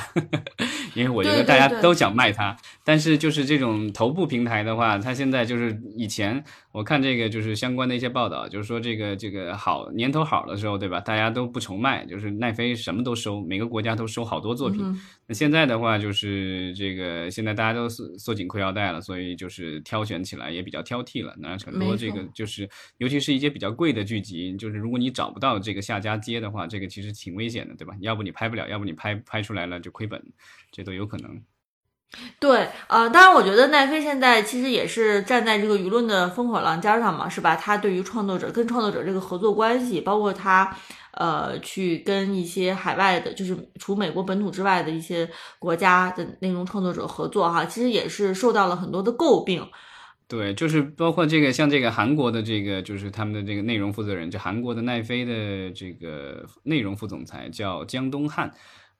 [0.94, 2.56] 因为我觉得大家都想卖它。
[2.84, 11.00] 但是就是这种头部平台的话，它现在就是以前我看这个就是相关的一些报道，就是说这个这个好年头好的时候，对吧？
[11.00, 14.84] 大家都不愁卖，就是奈飞什么都收，每个国家都收好多作品。
[15.26, 21.36] 那现在的话，就是这个现在大家都缩缩紧裤腰带了，所以就是挑选起来也比较挑剔了。
[21.38, 27.94] 那很多这个就是，尤其是一些比较贵的剧集，就是如果你找不到这个下家接的话，这个其实挺危险的，对吧？
[28.00, 30.24] 要不你拍不了，要不你拍拍出来了就亏本，
[30.72, 31.44] 这都有可能。
[32.40, 37.56] 对，呃，当然，我觉得奈飞现在其实也是站在这个舆论的风口浪尖上嘛，是吧？
[37.56, 40.76] 他对于创作者跟创作者这个合作关系，包括他
[41.12, 45.30] 呃去跟一些海外的，就是除美国本土之外的一些
[45.60, 49.66] 国家的内容创作者合作，哈，其实也是受到了很多的诟病。
[50.28, 58.52] 对，就是包括这个，像这个韩国的这个，就是他们的这个内容负责人，就韩国的奈飞的这个内容副总裁叫姜东汉。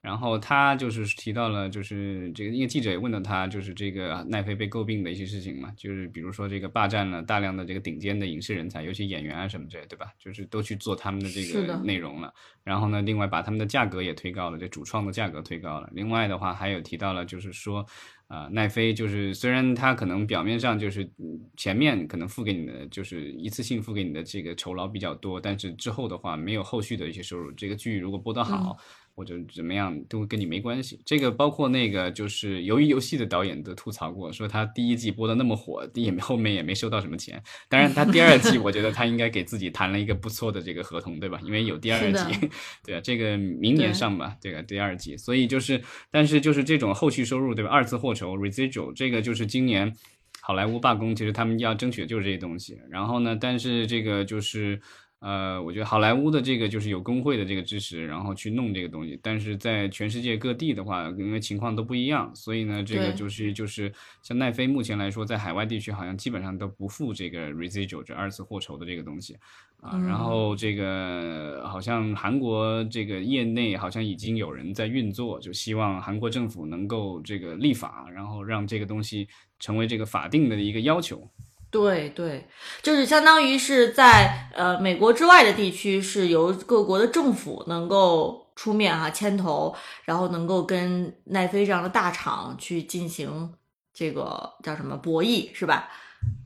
[0.02, 10.06] 然后他就是提到了，就是这个，因为记者也问到他，就是这个奈飞被诟病的一些事情嘛，就是比如说这个霸占了大量的这个顶尖的影视人才，尤其演员啊什么之类，对吧？
[10.18, 12.32] 就是都去做他们的这个内容了。
[12.64, 15.90] 然后呢，另外把他们的价格也推高了，这主创的价格推高了。
[15.92, 17.84] 另外的话，还有提到了，就是说，
[18.26, 21.10] 啊，奈飞就是虽然他可能表面上就是
[21.58, 27.52] 前面可能付给你的就是一次性付给你的这个酬劳比较多，但是之后的话没有后续的一些收入。
[27.52, 28.78] 这个剧如果播得好。
[29.20, 30.98] 或者怎么样都跟你没关系。
[31.04, 37.42] 这个包括那个就是《鱿鱼游戏》的导演都吐槽过，说他第一季播的那么火，也后面也没收到什么钱。
[37.68, 41.38] 当然，他第二季 我觉得他应该给自己谈了一个不错的这个合同，对吧？
[41.44, 42.48] 因为有第二季，
[42.82, 45.18] 对啊，这个明年上吧，这个第二季。
[45.18, 47.70] 所以就是，但是就是这种后续收入，对吧？
[47.70, 49.94] 二次获酬 （residual） 这个就是今年
[50.40, 52.80] 好莱坞罢工，其实他们要争取的就是这些东西。
[52.88, 54.80] 然后呢，但是这个就是。
[55.20, 59.20] 呃，我觉得好莱坞的这个就是有工会的这个支持，然后去弄这个东西。
[59.22, 63.92] 但是在全世界各地的话，因为情况都不一样，所以呢，这个就是就是
[64.22, 69.36] 像奈飞目前来说，在海外地区好像基本上都不付这个 residual 这二次获酬的这个东西
[69.82, 69.98] 啊。
[69.98, 81.30] 然后这个好像韩国这个业内好像已经有人在运作，就希望韩国政府能够这个立法，然后让这个东西成为这个法定的一个要求。
[81.70, 82.46] 对对，
[82.82, 93.52] 就是相当于是在呃美国之外的地区，是由各国的政府能够出面哈牵头，然后能够跟奈飞这样的大厂去进行
[93.94, 95.88] 这个叫什么博弈，是吧？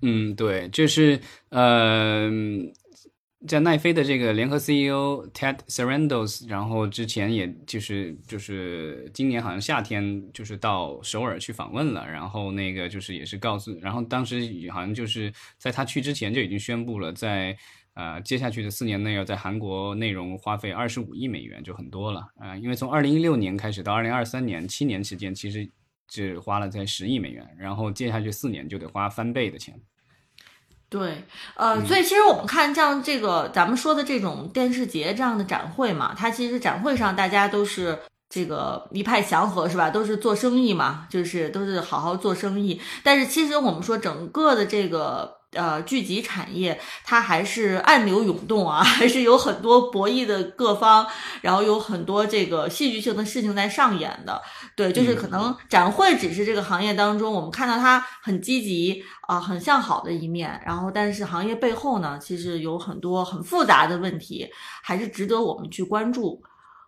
[0.02, 1.20] 嗯，对，就是
[1.50, 2.72] 嗯。
[3.46, 14.40] 在奈飞的这个联合 CEO Ted Sarandos，然后之前也就是就是今年好像夏天就是到首尔去访问了，然后那个就是也是告诉，然后当时
[14.70, 17.54] 好像就是在他去之前就已经宣布了，在
[17.92, 25.68] 呃接下去的四年内要在韩国内容花费二十五亿美元，就很多了啊，因为从二零一六年开始到二零二三年七年时间，其实
[26.08, 29.78] 只花了在十亿美元，然后接下去四年就得花翻倍的钱。
[30.94, 31.24] 对，
[31.56, 39.90] 呃，所以其实我们看像这个咱们说的这种电视节这样的展会嘛，它其实展会上大家都是这个一派祥和，是吧？
[39.90, 42.80] 都是做生意嘛，就是都是好好做生意。
[43.02, 45.42] 但是其实我们说整个的这个。
[45.54, 51.06] 呃，剧集产业它还是暗流涌动啊， 还是有很多博弈的各方，
[51.40, 54.40] 然后有很多这个戏剧性的事情在上演的。
[54.76, 60.60] 对，就是可能展会只是这个行业当中我们看到它很积极啊，很向好的一面。
[60.66, 64.48] 然后，但是行业背后呢，其实有很多很复杂的问题，
[64.82, 66.42] 还是值得我们去关注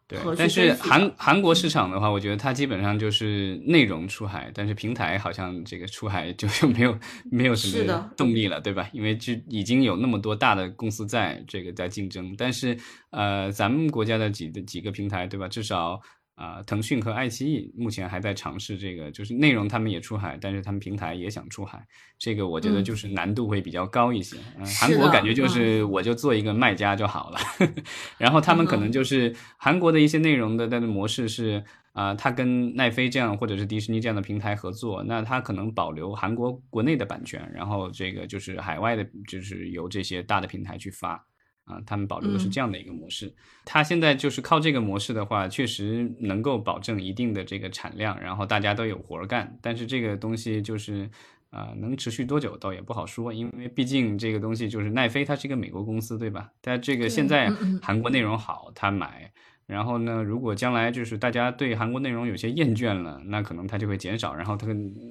[0.09, 6.99] 对但是韩韩国市场的话，我觉得它基本上就是内容出海，但是平台好像这个出海就就没有
[7.29, 8.89] 没有什么动力了，对吧？
[8.93, 12.79] 因为就已经有那么多大的公司在这个在竞争，但是
[13.11, 15.49] 呃，咱们国家的几的几个平台，对吧？
[15.49, 16.01] 至少
[16.37, 21.85] 啊、腾讯和爱奇艺目前还在尝试这个，就是内容他们也出海，但是他们平台也想出海，
[22.19, 24.37] 这个我觉得嗯就是难度会比较高一些。
[24.59, 27.39] 嗯、韩国感觉就是我就做一个卖家就好了，
[28.19, 41.25] 然后他们可能就是韩国的一些内容的它的模式是啊、它跟奈飞这样或者是迪士尼这样的平台合作，那它可能保留韩国国内的版权，然后这个就是海外的，就是由这些大的平台去发。
[41.67, 43.33] 啊，他们保留的是嗯这样的一个模式。
[43.65, 49.59] 它现在就是靠这个模式的话，确实能够保证一定的这个产量，然后大家都有活儿干。
[49.61, 51.11] 但是这个东西就是，
[51.51, 56.51] 啊、能持续多久倒也不好说，因为毕竟这个东西就是奈飞，它是一个美国公司，对吧？
[56.63, 57.51] 它这个现在
[57.83, 59.33] 韩国内容好，它买。
[59.67, 64.69] 然后呢，如果将来就是大家对韩国内容有些厌倦了，那可能它就会减少，然后它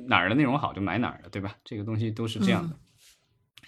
[0.08, 1.54] 哪儿的内容好就买哪儿的，对吧？
[1.66, 2.80] 这个东西都是这样的。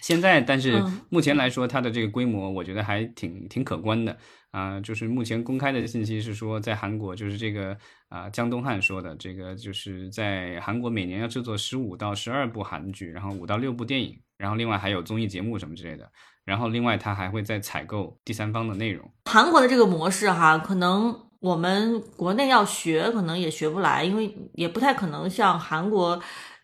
[0.00, 1.00] 现在，但是嗯。
[1.10, 4.16] 目前来说，它的这个规模，我觉得还挺挺可观的。
[4.50, 7.76] 啊、就是目前公开的信息是说，在韩国，就是这个
[8.08, 16.10] 啊、江东汉说的，这个就是在韩国每年要制作十五到十二部韩剧，然后五到六部电影，然后另外还有综艺节目什么之类的，
[16.46, 19.08] 然后另外他还会再采购第三方的内容。
[19.26, 26.18] 韩国的这个模式哈，可能我们国内要学，可能也学不来，因为也不太可能像韩国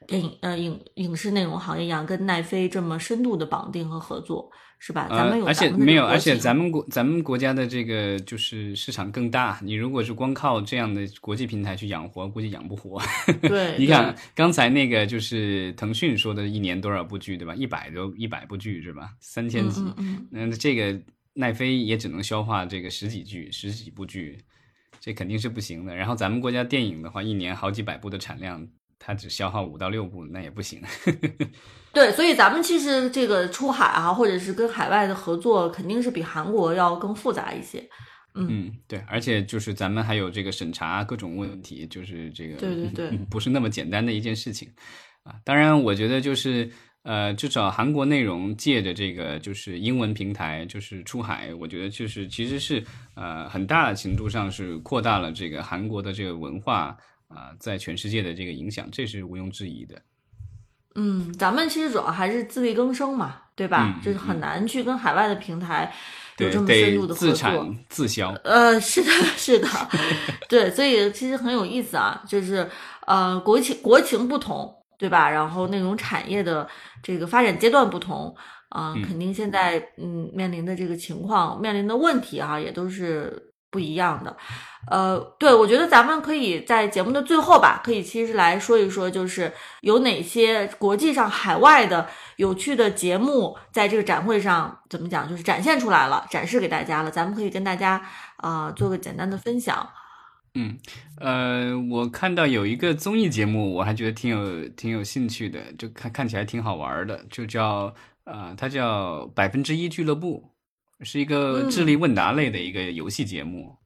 [0.06, 5.08] 电影呃影影视内容行业一样，跟奈飞这么深度的绑定和合作，是吧？
[5.08, 9.58] 咱们有呃，而且没有，而且咱们国咱们国家的这个就是市场更大。
[9.62, 13.00] 你如果是光靠这样的国际平台去养活，估计养不活。
[13.42, 17.54] 对，你对看刚才那个就是腾讯说的一年多少部剧，对吧？
[17.54, 19.10] 一百多一百部剧是吧？
[19.20, 19.80] 三千集。
[19.80, 21.00] 嗯嗯那这个
[21.34, 24.38] 奈飞也只能消化这个十几剧、十几部剧，
[25.00, 25.96] 这肯定是不行的。
[25.96, 28.64] 然后咱们国家电影的话，一年好几百部的产量，
[29.04, 30.80] 它只消耗五到六部，那也不行。
[31.92, 37.86] 对，所以咱们其实这个出海啊，或者是跟海外的合作，肯定是比韩国要更复杂一些。
[38.34, 44.68] 嗯，对，而且就是咱们还有这个审查各种问题，就是这个对对对嗯 不是那么简单的一件事情
[45.22, 45.36] 啊。
[45.44, 46.68] 当然，我觉得就是
[47.04, 52.82] 呃，至少韩国内容借着这个就是英文平台就是出海，我觉得就是其实是
[53.14, 56.96] 呃很大的程度上是扩大了这个韩国的这个文化
[57.28, 60.00] 啊、在全世界的这个影响，这是毋庸置疑的。
[60.96, 63.94] 嗯，咱们其实主要还是自力更生嘛，对吧？
[63.96, 65.92] 嗯就是很难去跟海外的平台
[66.38, 67.30] 有，这么深入的合作。
[67.30, 68.32] 自产自销。
[68.44, 69.68] 呃，是的，是的，
[70.48, 72.68] 对，所以其实很有意思啊，就是
[73.06, 75.28] 呃，国情国情不同，对吧？
[75.28, 76.68] 然后那种产业的
[77.02, 78.32] 这个发展阶段不同
[78.68, 84.36] 啊、嗯肯定现在嗯面临的这个情况、面临的问题啊，也都是不一样的。
[84.86, 92.06] 呃，对，我觉得咱们可以在节目的最后吧，可以其实来说一说，就是有哪些国际上海外的
[92.36, 97.10] 有趣的节目，在这个展会上怎么讲，就是展现出来了，展示给大家了。
[97.10, 98.00] 咱们可以跟大家
[98.36, 99.88] 啊、做个简单的分享。
[100.54, 100.78] 嗯，
[101.18, 107.92] 呃，我看到有一个综艺节目，我还觉得挺有挺有兴趣的，就看看起来挺好玩的，就叫
[108.24, 110.53] 呃，它叫百分之一俱乐部，
[111.00, 113.76] 是一个嗯智力问答类的一个游戏节目。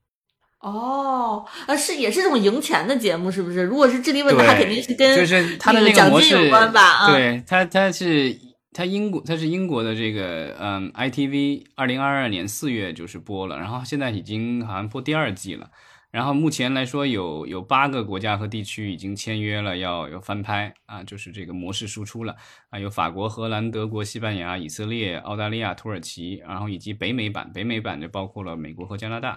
[0.61, 3.63] 哦，呃，是也是这种赢钱的节目，是不是？
[3.63, 6.83] 如果是智力问答，肯定是跟就是他的那那个模式有关吧？
[6.83, 8.37] 啊，对，他他是
[8.73, 15.71] 他英国他是英国的这个嗯 ITV 二零二二年四月就是播了，然后现在已经好像播第二季了。
[16.11, 22.35] 然后目前来说有有八个国家和地区已经签约了，要要翻拍啊，就是这个模式输出了
[22.71, 29.33] 啊，有法国、荷兰、德国、西班牙、以色列、澳大利亚、土耳其，然后以及北美版，北美版就包括了美国和加拿大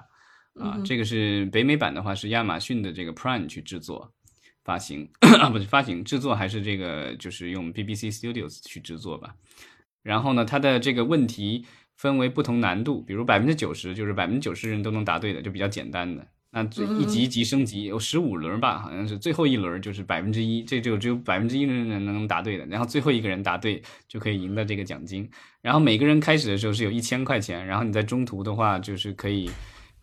[0.56, 0.76] 啊。
[0.78, 4.14] 嗯这个是北美版的话是亚马逊的这个 Prime 去制作
[4.64, 5.10] 发行
[5.42, 9.36] 啊，不是发行制作还是这个就是用 BBC Studios 去制作吧。
[10.04, 11.66] 然后呢，它的这个问题
[11.98, 16.26] 分为不同难度，比如百分之九十就是百分之九十人都能答对的，就比较简单的。
[16.54, 25.30] 那最一级一级升级有十五轮吧，好像是最后一轮就是百分之一，这就只有百分之一的人能答对的，然后最后一个人答对就可以赢得这个奖金。
[25.62, 29.50] 然后每个人开始的时候是有一千块钱，然后你在中途的话就是可以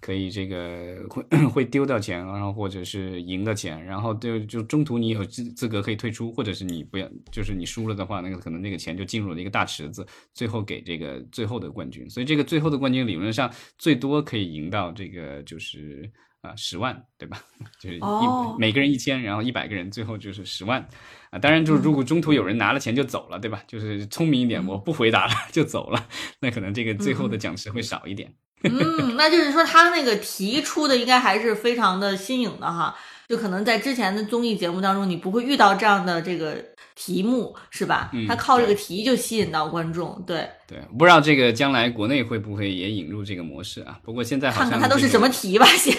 [0.00, 1.22] 可以这个会
[1.52, 12.08] 会丢掉钱，然后或者是赢的钱，然后就就中途你有资资格可以退出，或者是你不要，就是你输了的话，那个可能那个钱就进入了一个大池子，最后给这个最后的冠军。
[12.08, 16.10] 所以这个最后的冠军理论上最多可以赢到这个就是
[16.42, 17.40] 啊十万，对吧？
[17.80, 20.88] 就是一、哦每个人一千，然后一百个人，最后就是十万。
[21.30, 23.62] 啊，当然，就是如果中途有人拿了钱就走了，对吧？
[23.66, 26.06] 就是聪明一点，我不回答了就走了，
[26.40, 28.32] 那可能这个最后的奖池会少一点。
[28.64, 32.96] 嗯，那就是说他那个题出的应该还是非常的新颖的哈，
[33.28, 36.64] 就可能在之前的综艺节目当中，你不会遇到这样的这个
[37.00, 38.10] 题目，是吧？
[38.12, 44.00] 嗯他靠这个题就吸引到观众，对，对，不知道这个将来国内会不会也引入这个模式啊？
[44.02, 45.94] 不过现在好像看看他都是什么题吧，先。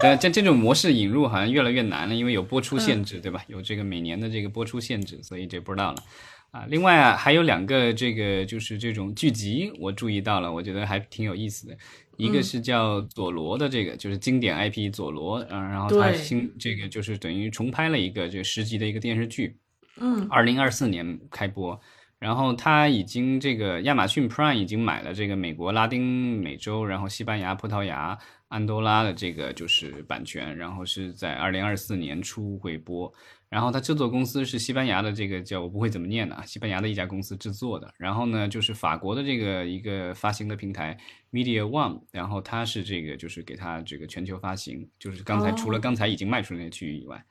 [0.00, 3.44] 对，这这种模式引入好像越来越难了，因为有播出嗯限制，对吧？
[3.46, 6.02] 有这个每年的这个播出限制，所以这不知道了。
[6.50, 11.76] 啊，另外啊，还有两个这个就是这种剧集，我注意到了，我觉得还挺有意思的。
[12.16, 19.56] 一个嗯是叫佐罗的这个，就是经典 IP 佐罗，嗯、然后他新这个就是等于重拍了一个这个十集的一个电视剧，
[19.98, 21.80] 嗯二零二四年开播，
[22.18, 28.16] 然后他已经这个亚马逊 Prime 已经买了这个美国、拉丁美洲，然后西班牙、葡萄牙、
[28.48, 33.12] 安多拉的这个就是版权，然后是在二零二四年初会播。
[33.48, 37.92] 然后他制作公司是西班牙的这个叫我不会怎么念的啊，西班牙的一家公司制作的。
[37.98, 40.96] 然后呢，就是法国的这个一个发行的平台
[41.30, 47.22] Media One，然后它是这个就是给它这个全球发行，就是刚才哦除了刚才已经卖出的那些区域以外。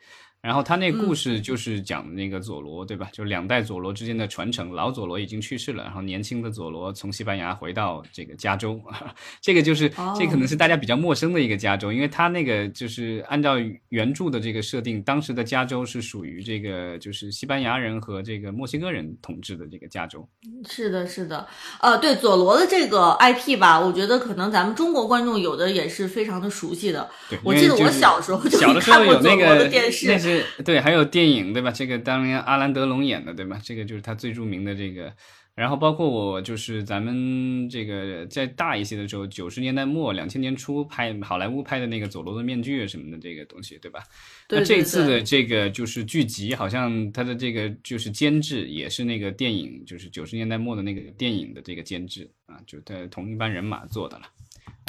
[0.41, 3.09] 然后他那故嗯事就是讲那个佐罗，对吧？
[3.11, 4.71] 就两代佐罗之间的传承。
[4.73, 8.81] 老佐罗已经去世了，然后年轻的佐罗从西班牙回到这个加州，
[9.39, 13.55] 这个就是哦这可能是大家比较陌生的一个加州，因为他那个就是按照
[13.89, 20.27] 原著的这个设定，当时的加州是属于这个就是西班牙人和这个墨西哥人统治的这个加州。
[20.67, 21.47] 是的，是的，
[21.81, 27.09] 呃，对佐罗的这个 IP 吧，我觉得可能咱们中国观众有的也是非常的熟悉的。
[27.29, 31.71] 对，我记得我小时候就小的时候看过佐罗有那个的电视那是对，还有电影对吧？
[31.71, 33.59] 这个当年阿兰德龙演的对吧？
[33.63, 35.13] 这个就是他最著名的这个。
[35.53, 44.01] 然后包括我就是咱们这个在大一些的时候，九十年代末、两千年初拍好莱坞拍的那个《佐罗的面具》什么的这个东西，对吧？
[44.47, 54.23] 对那这次的这个就是剧集，好像他的这个就是监制也是那个电影，就是九十年代末的那个电影的这个监制啊，就他同一班人马做的了。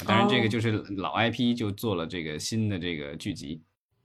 [0.05, 3.61] 当然，这个哦就是老 IP 就做了这个新的这个剧集。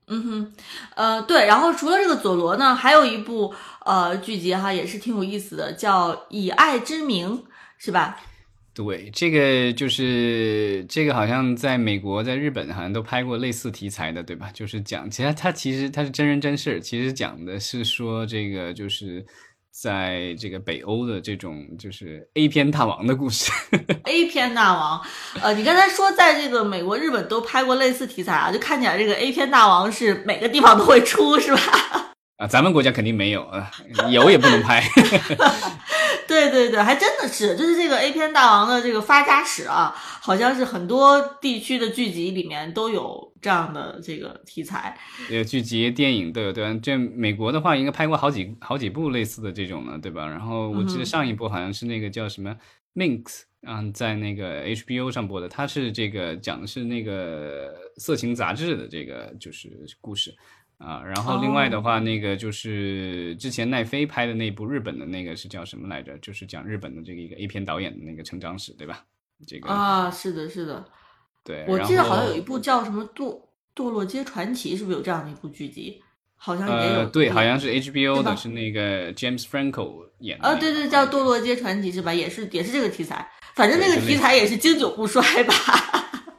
[0.09, 0.53] 嗯哼，
[0.97, 3.55] 呃，对，然后除了这个佐罗呢，还有一部
[3.85, 7.31] 呃剧集哈，也是挺有意思的，叫《以爱之名》，
[7.77, 8.19] 是吧？
[8.75, 14.51] 对，这个就是这个，好像在美国、在日本好像都拍过类似题材的，对吧？
[14.55, 19.27] 就是讲，其实它其实它是真人真事，其实讲的是说这个就是
[19.81, 23.53] 在这个北欧的这种就是 A 片大王的故事。
[24.07, 25.01] A 片大王，
[25.41, 31.61] 呃，你刚才说在这个美国、日本都拍过类似题材啊，就看起来这个 A 片大王是每个地方都会出，是吧？
[32.39, 33.71] 啊，咱们国家肯定没有啊，
[34.11, 34.83] 有也不能拍。
[36.29, 44.97] 对对对，还真的是，就是这个 A 片大王的这个发家史啊，好像是很多地区的剧集里面都有这样的这个题材。
[45.31, 46.79] 有剧集、电影都有，对吧？
[46.83, 50.27] 这美国的话，应该拍过好几好几部类似的这种了，对吧？
[50.29, 52.55] 然后我记得上一部好像是那个叫什么
[52.95, 59.71] Minx，嗯，在那个 HBO 上播的，它是这个讲的是那个色情杂志的这个就是
[60.01, 60.35] 故事
[60.79, 61.03] 啊。
[61.05, 66.17] 然后另外的话，那个就是之前奈飞拍的那部日本的那个是叫什么来着？
[66.19, 69.05] 就是讲日本的这个一个 A 片导演的那个成长史，对吧？
[69.47, 70.85] 这个啊，是的，是的，
[71.45, 73.41] 对，我记得好像有一部叫什么《堕
[73.73, 76.03] 堕落街传奇》，是不是有这样的一部剧集？
[76.35, 76.99] 好像也有。
[77.01, 80.61] 呃，对，好像是 HBO 的，是那个 James Franco 演的那呃，个。
[80.61, 82.13] 对对，叫《堕落街传奇》是吧？
[82.13, 85.55] 也是也是这个题材，反正那个题材也是经久不衰吧。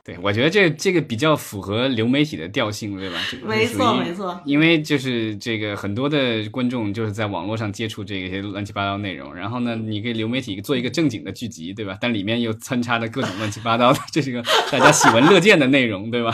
[0.09, 3.17] 对，我觉得这这个比较符合流媒体的调性，对吧？
[3.29, 11.95] 这个没错没错因为就是这个很多的观众就是在网络上接触这些乱七八糟内容，然后呢，你给流媒体做一个正经的剧集，对吧？
[12.01, 14.41] 但里面又穿插着各种乱七八糟的， 这是个
[14.71, 16.33] 大家喜闻乐见的内容，对吧？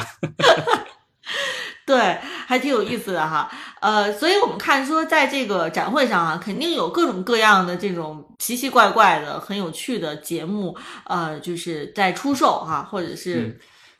[1.87, 2.17] 对，
[2.47, 3.49] 还挺有意思的哈。
[3.79, 10.75] 呃，所以我们看说，在这个展会上啊，肯定有各种各样的这种奇奇怪怪的、很有趣的节目，
[11.05, 13.55] 呃，就是在出售哈，或者是嗯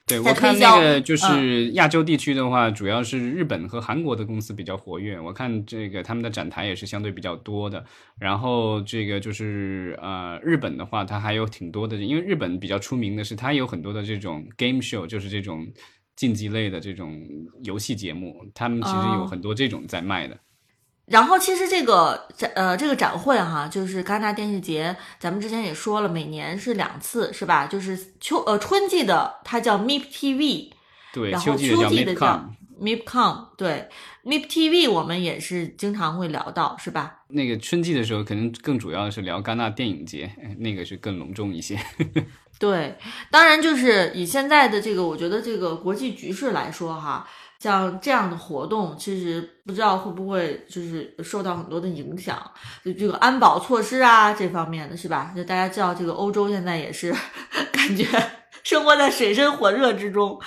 [0.08, 5.20] 对我看那个就嗯是亚洲地区的话，主要是日本和韩国的公司比较活跃。
[5.20, 7.84] 我看这个他们的展台也是相对比较多的。
[8.20, 15.66] 然后这个就是呃，日本的话，它还有挺多的，因为日本比较出名的是它有很多的这种 game show，就是这种
[16.16, 17.22] 竞技类的这种
[17.64, 20.38] 游戏节目，他们其实有哦很多这种在卖的。
[21.06, 27.68] 然后其实这个展呃这个展会哈，就是戛纳电视节，咱们之前也说了，每年是两次是吧？
[27.68, 30.72] 就是秋呃春季的它叫 MIP TV，
[31.14, 32.50] 对，然后秋季的叫
[32.82, 33.88] MIPCOM 对
[34.24, 37.20] MIP TV 我们也是经常会聊到是吧？
[37.28, 41.80] 那个春季的时候，可能更主要的是聊戛纳电影节，哎那个是更隆重一些。
[42.58, 42.98] 对，
[43.30, 47.28] 当然就是以现在的这个，我觉得这个国际局势来说哈，
[47.60, 52.40] 像这样的活动，其实不知道会不会就是受到很多的影响，
[52.84, 55.34] 就这个安保措施啊这方面的是吧？
[55.36, 57.14] 就大家知道这个欧洲现在也是
[57.74, 58.06] 感觉
[58.64, 60.40] 生活在水深火热之中。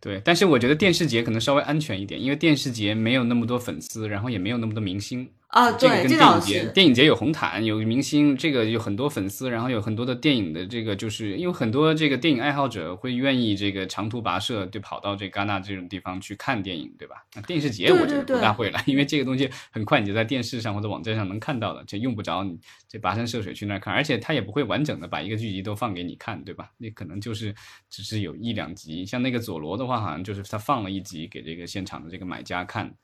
[0.00, 5.28] 对，但是我觉得电视节可能稍微安全一点，因为电视节没有那么多粉丝，然后也没有那么多明星。
[5.52, 6.46] 啊，这个对，跟电影这倒是。
[6.46, 17.22] 节电影节有红毯，有明星，这个有很多粉丝，然后有很多的电影的这个，就是因为很多这个电影爱好者会愿意这个长途跋涉，就跑到这戛纳这种地方去看电影，对吧？
[17.34, 26.70] 那电视节我觉得不大会了，因为这个东西很快你就在电视上或者网站上能看到的，这用不着你这跋山涉水去那儿看，而且他也不会完整的把一个剧集都放给你看，对吧？
[26.78, 27.54] 那可能就是
[27.90, 32.94] 只是有一两集，像那个佐罗的话，好像就是他放了一集给这个现场的这个买家看。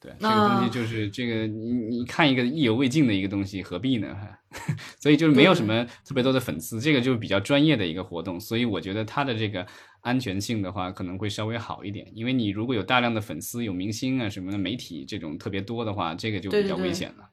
[0.00, 4.16] 对，这个东西啊就是这个，你你看一个意犹未尽的一个东西，何必呢？
[5.00, 9.66] 所以就是没有什么特别多的粉丝，这个就是比较专业的一个活动，所以我觉得它的这个
[10.00, 12.06] 安全性的话，可能会稍微好一点。
[12.14, 17.28] 因为你如果有大量的粉丝、有明星啊什么的媒体这种特别多的话，这个就比较对对对危险了。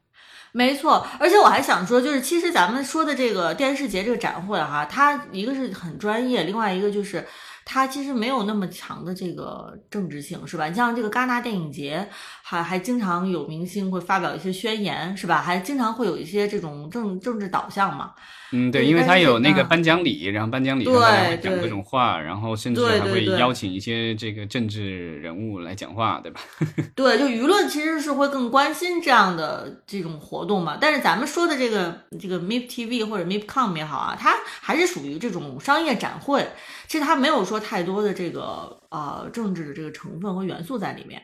[0.52, 7.26] 没错，而且我还想说，就是其实咱们说的这个电视节这个展会哈，它一个是很专业，另外一个就是
[7.64, 10.66] 它其实没有那么强的这个政治性，是吧？
[10.66, 12.08] 你像这个戛纳电影节，
[12.42, 15.40] 还还经常有明星会发表一些宣言，是吧？
[15.40, 18.12] 还经常会有一些这种政政治导向嘛。
[18.52, 20.94] 嗯，对，因为它有那个颁奖礼，然后颁奖礼上
[21.40, 26.40] 讲各种话，然后甚至还会邀请一些这个政治人物来讲话，对吧？
[26.94, 30.78] 对，就舆论其实是会更关心这样的这种活动嘛。
[30.80, 36.46] 但是咱们说的这个这个 MIP TV 或者 MIPCOM 也好啊，它还是属于这种商业展会，
[36.86, 41.22] 其实它没有说太多的这个呃政治的这个成分和元素在里面。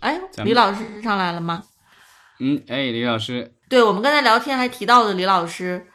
[0.00, 1.62] 哎，李老师上来了吗？
[2.38, 5.86] 嗯，哎，李老师，对我们刚才聊天还提到的李老师，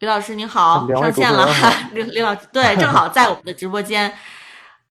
[0.00, 4.12] 李老师您好，上线了主持人好，李 李老师对，正好在我们的直播间。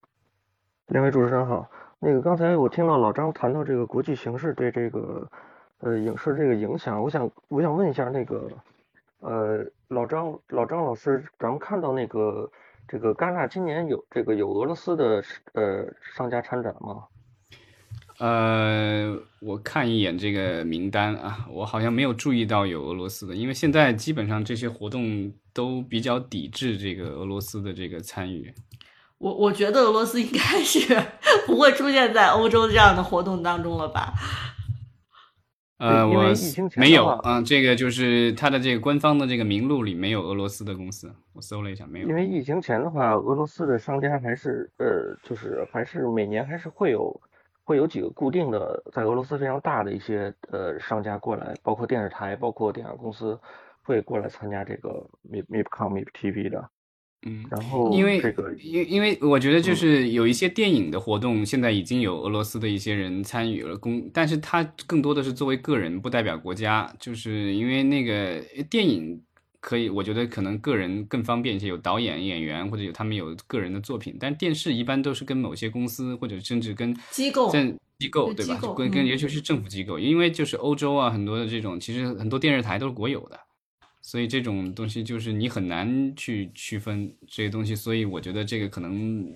[0.88, 5.30] 两位主持人好，那个刚才我听到老张谈到这个国际形势对这个
[5.78, 8.48] 呃影视这个影响，我想我想问一下那个
[9.20, 12.50] 呃老张老张老师，咱们看到那个
[12.88, 15.22] 这个戛纳今年有这个有俄罗斯的
[15.52, 15.86] 呃
[16.16, 17.04] 商家参展吗？
[18.18, 28.52] 呃，我看一眼这个名单啊，我好像没有注意到有俄罗斯的，因为现在基本上这些活动都比较抵制这个俄罗斯的这个参与。
[29.18, 31.00] 我我觉得俄罗斯应该是
[31.46, 34.12] 不会出现在欧洲这样的活动当中了吧？
[35.78, 36.32] 呃，我
[36.76, 42.14] 没有啊，这个就是它的这个官方的这个名录里没有俄罗斯的公司，我搜了一下没有因。
[42.14, 47.20] 为疫情前的话，俄罗斯的商家还是呃，就是还是每年还是会有
[47.62, 53.38] 会有几个固定的在俄罗斯非常大的一些呃商家过来，包括电视台，包括电影公司
[53.82, 56.68] 会过来参加这个 MIP MIPCOM MIP TV 的。
[57.26, 68.40] 嗯，然后因为这个因因为我觉得就是有一些电影的活动，现在已经有俄罗斯的一些人参与了公，但是他更多的是作为个人，不代表国家，就是因为那个
[68.70, 69.20] 电影
[69.58, 78.60] 可以，我觉得可能个人更方便一些，有导演、演员或者有他们有个人的作品，但电视一般都是跟某些公司或者甚至跟机构政机构对吧？
[78.76, 83.40] 跟跟嗯尤其是政府机构，因为就是欧洲啊很多的这种，其实很多电视台都是国有的。
[84.08, 89.30] 所以这种东西就是你很难去区分这些东西，所以我觉得这个可能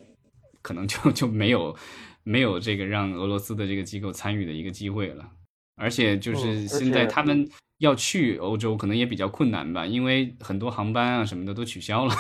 [0.63, 1.77] 可能就 就没有
[2.23, 5.31] 没有这个让俄罗斯的这个机构参与的一个机会了。
[5.77, 7.47] 而且就是现在他们
[7.81, 12.15] 要去欧洲可能也比较困难吧，因为很多航班啊什么的都取消了。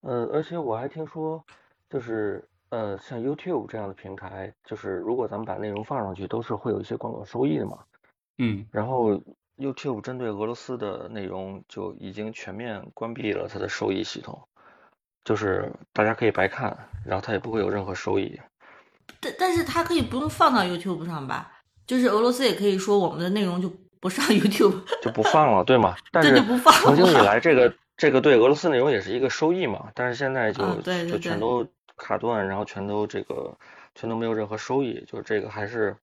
[0.00, 1.40] 呃， 而且我还听说，
[1.88, 7.78] 就是呃，像 YouTube 这样的平台，就是如果咱们把内容放上去，都是会有一些广告收益的嘛。
[8.38, 9.20] 嗯，然后
[9.58, 14.40] YouTube 针对俄罗斯的内容就已经全面关闭了它的收益系统，
[15.24, 18.40] 就是大家可以白看，然后它也不会有任何收益。
[19.20, 21.52] 但但是它可以不用放到 YouTube 上吧？
[21.86, 25.96] 就是俄罗斯也可以说我们的内容就不上 YouTube， 就不放了，对吗？
[26.12, 33.56] 但 是这就不放曾经以来，这个这个对俄罗斯内容也是一个收益嘛，但是现在就就全都卡断，然后全都这个
[33.94, 35.96] 全都没有任何收益，就是这个还是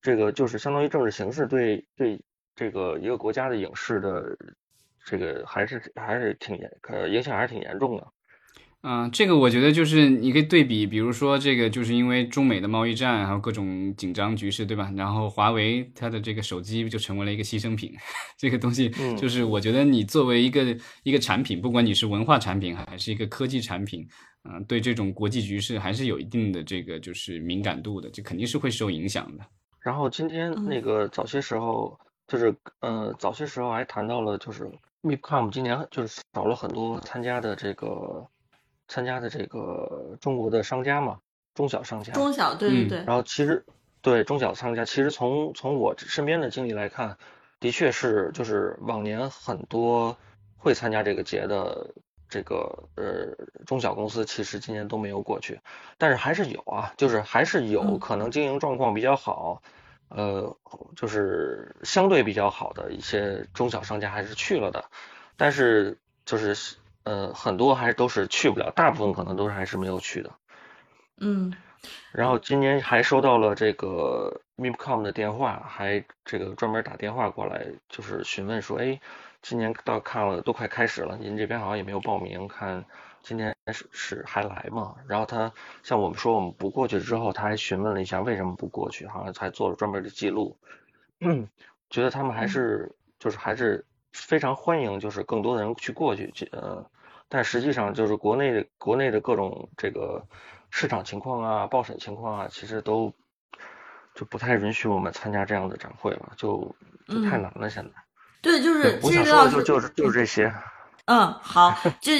[0.00, 2.18] 这个就是相当于政治形势对对
[2.60, 4.36] 这个一个国家的影视的
[5.06, 8.06] 这个还是还是挺严呃影响还是挺严重的。
[8.82, 14.92] 嗯、这个我觉得就是你可以对比，比如说这个就是因为中美的贸易战，还有各种紧张局势，对吧？
[14.94, 17.94] 然后华为它的这个手机就成为了一个牺牲品，
[18.36, 24.06] 这个东西嗯就是我觉得你作为一个一个产品，不管你是文化产品还是一个科技产品，
[24.44, 29.44] 嗯、对这种国际局势还是有一定的这个就是敏感度的，这肯定是会受影响的。
[29.80, 31.98] 然后今天嗯那个早些时候
[32.30, 34.70] 就是呃早些时候还谈到了就是
[35.02, 38.28] MIPCOM 今年就是少了很多参加的这个
[38.86, 41.18] 参加的这个中国的商家嘛，
[41.54, 42.12] 中小商家。
[42.12, 42.88] 中小，对对嗯。
[42.88, 43.66] 对，然后其实
[44.00, 47.18] 对中小商家，其实从从我身边的经历来看，
[47.58, 50.16] 的确是就是往年很多
[50.56, 51.92] 会参加这个节的
[52.28, 53.34] 这个呃
[53.66, 55.60] 中小公司其实今年都没有过去，
[55.98, 59.62] 但是还是有啊，就是还是有可能经营状况比较好，
[60.10, 60.56] 呃，
[60.94, 64.84] 就是相对比较好的一些中小商家还是去了的，
[65.36, 65.96] 但是
[66.26, 70.30] 就是呃很多还是都是去不了，大部分可能都是还是没有去的。
[71.16, 71.54] 嗯，
[72.12, 79.00] 然后今年还收到了这个 MIPCOM 的电话，还这个专门打电话过来，就是询问说，哎。
[79.42, 82.84] 今年到看了都快开始了，您这边好像也没有报名，看
[83.22, 84.94] 今天是是还来吗？
[85.06, 85.52] 然后他
[85.82, 90.56] 像我们说我们不过去之后，他还询问了一下为什么不过去，好像还做了专门的记录，
[91.90, 96.84] 觉得他们还是就是还是非常欢迎，就是更多的人去过去，呃，
[97.28, 100.24] 但实际上就是国内的国内的各种这个
[100.70, 103.12] 市场情况啊、报审情况啊，其实都
[104.14, 106.74] 就不太允许我们参加这样的展会了，就
[107.06, 107.90] 就太难了现在。
[108.42, 110.52] 对，就是其实老师就是就是这些。
[111.06, 112.12] 嗯，好， 就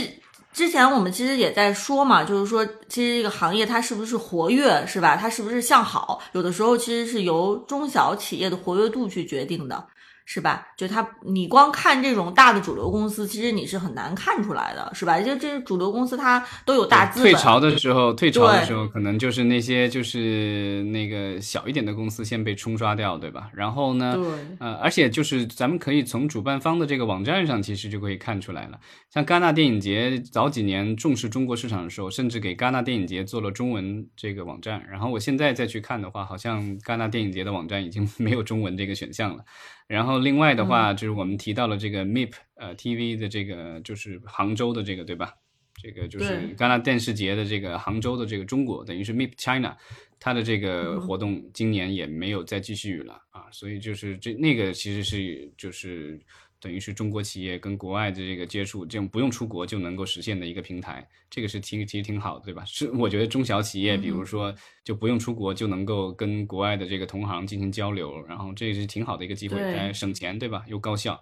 [0.52, 5.16] 之前我们其实也在说嘛，就是说其实这个行业它是不是活跃，是吧？
[5.16, 6.20] 它是不是向好？
[6.32, 9.86] 有的时候其实是由中小企业的活跃度去决定的。
[10.32, 10.64] 是吧？
[10.76, 15.20] 就它，你光看这种大的主流公司，其实你是很难看出来的，是吧？
[15.20, 17.32] 就这主流公司，它都有大资本。
[17.32, 23.50] 退潮的时候，退潮的时候，可能就是那些就是那个小一点的公司先被冲刷掉，对吧？
[23.52, 24.16] 然后呢，
[24.60, 28.78] 呃，而且就是咱们可以从主办方的这个网站上，其实就可以看出来了。
[29.12, 34.80] 像戛纳电影节早几年重视中国市场的时候，甚至给戛纳电影节做了中文这个网站。
[34.88, 39.44] 然后我现在再去看的话，好像戛纳电影节的网站已经 没有中文这个选项了。
[39.90, 45.34] 然后另外的话，就是我们提到了这个 MIP 呃 TV 的这个，就是杭州的这个，对吧？
[45.82, 49.76] 这个就是戛纳电视节的这个杭州的这个中国，等于是 MIP China，
[50.18, 56.20] 它的这个活动今年也没有再继续了啊，所以就是这那个其实是就是。
[56.60, 62.62] 等于是中国企业跟国外的这个接触，这种不用出国就能够实现的一个平台，这个是挺其实挺好的，对吧？
[62.66, 64.54] 是我觉得中小企业，比如说
[64.84, 70.62] 就不用出国就能够跟国外的这个同行进行交流，然后这也是挺好的一个机会，哎，省钱，对吧？
[70.68, 71.18] 又高效。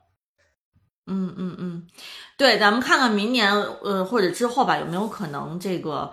[1.06, 1.86] 嗯嗯嗯，
[2.36, 6.12] 对，咱们看看明年呃或者之后吧，有没有可能这个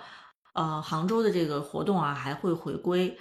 [0.53, 3.17] 呃杭州的这个活动啊还会回归？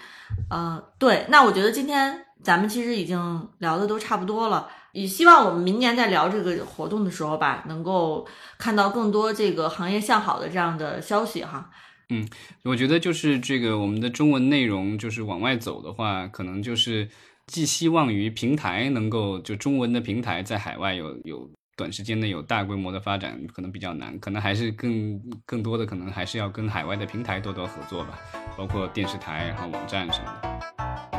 [0.51, 4.69] 呃，对，那我觉得今天咱们其实已经聊的都差不多了。
[4.95, 8.27] 也希望我们明年在聊这个活动的时候吧，能够
[8.57, 11.69] 看到更多这个行业向好的这样的消息哈。
[12.11, 12.29] 嗯，
[12.63, 17.09] 我觉得就是这个我们的中文内容就是往外走的话，可能就是
[17.47, 28.19] 寄希望于平台能够就中文的平台在海外有有短时间内有大规模的发展，可能比较难，可能还是更更多的可能还是要跟海外的平台多多合作吧，
[28.57, 30.49] 包括电视台然后网站什么的。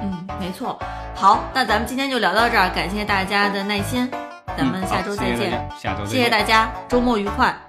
[0.01, 0.80] 嗯，没错。
[1.16, 4.10] 好，那咱们今天就聊到这儿，感谢大家的耐心，
[4.58, 5.70] 咱们下周再见。
[5.78, 7.64] 下周谢谢大家，周末愉快。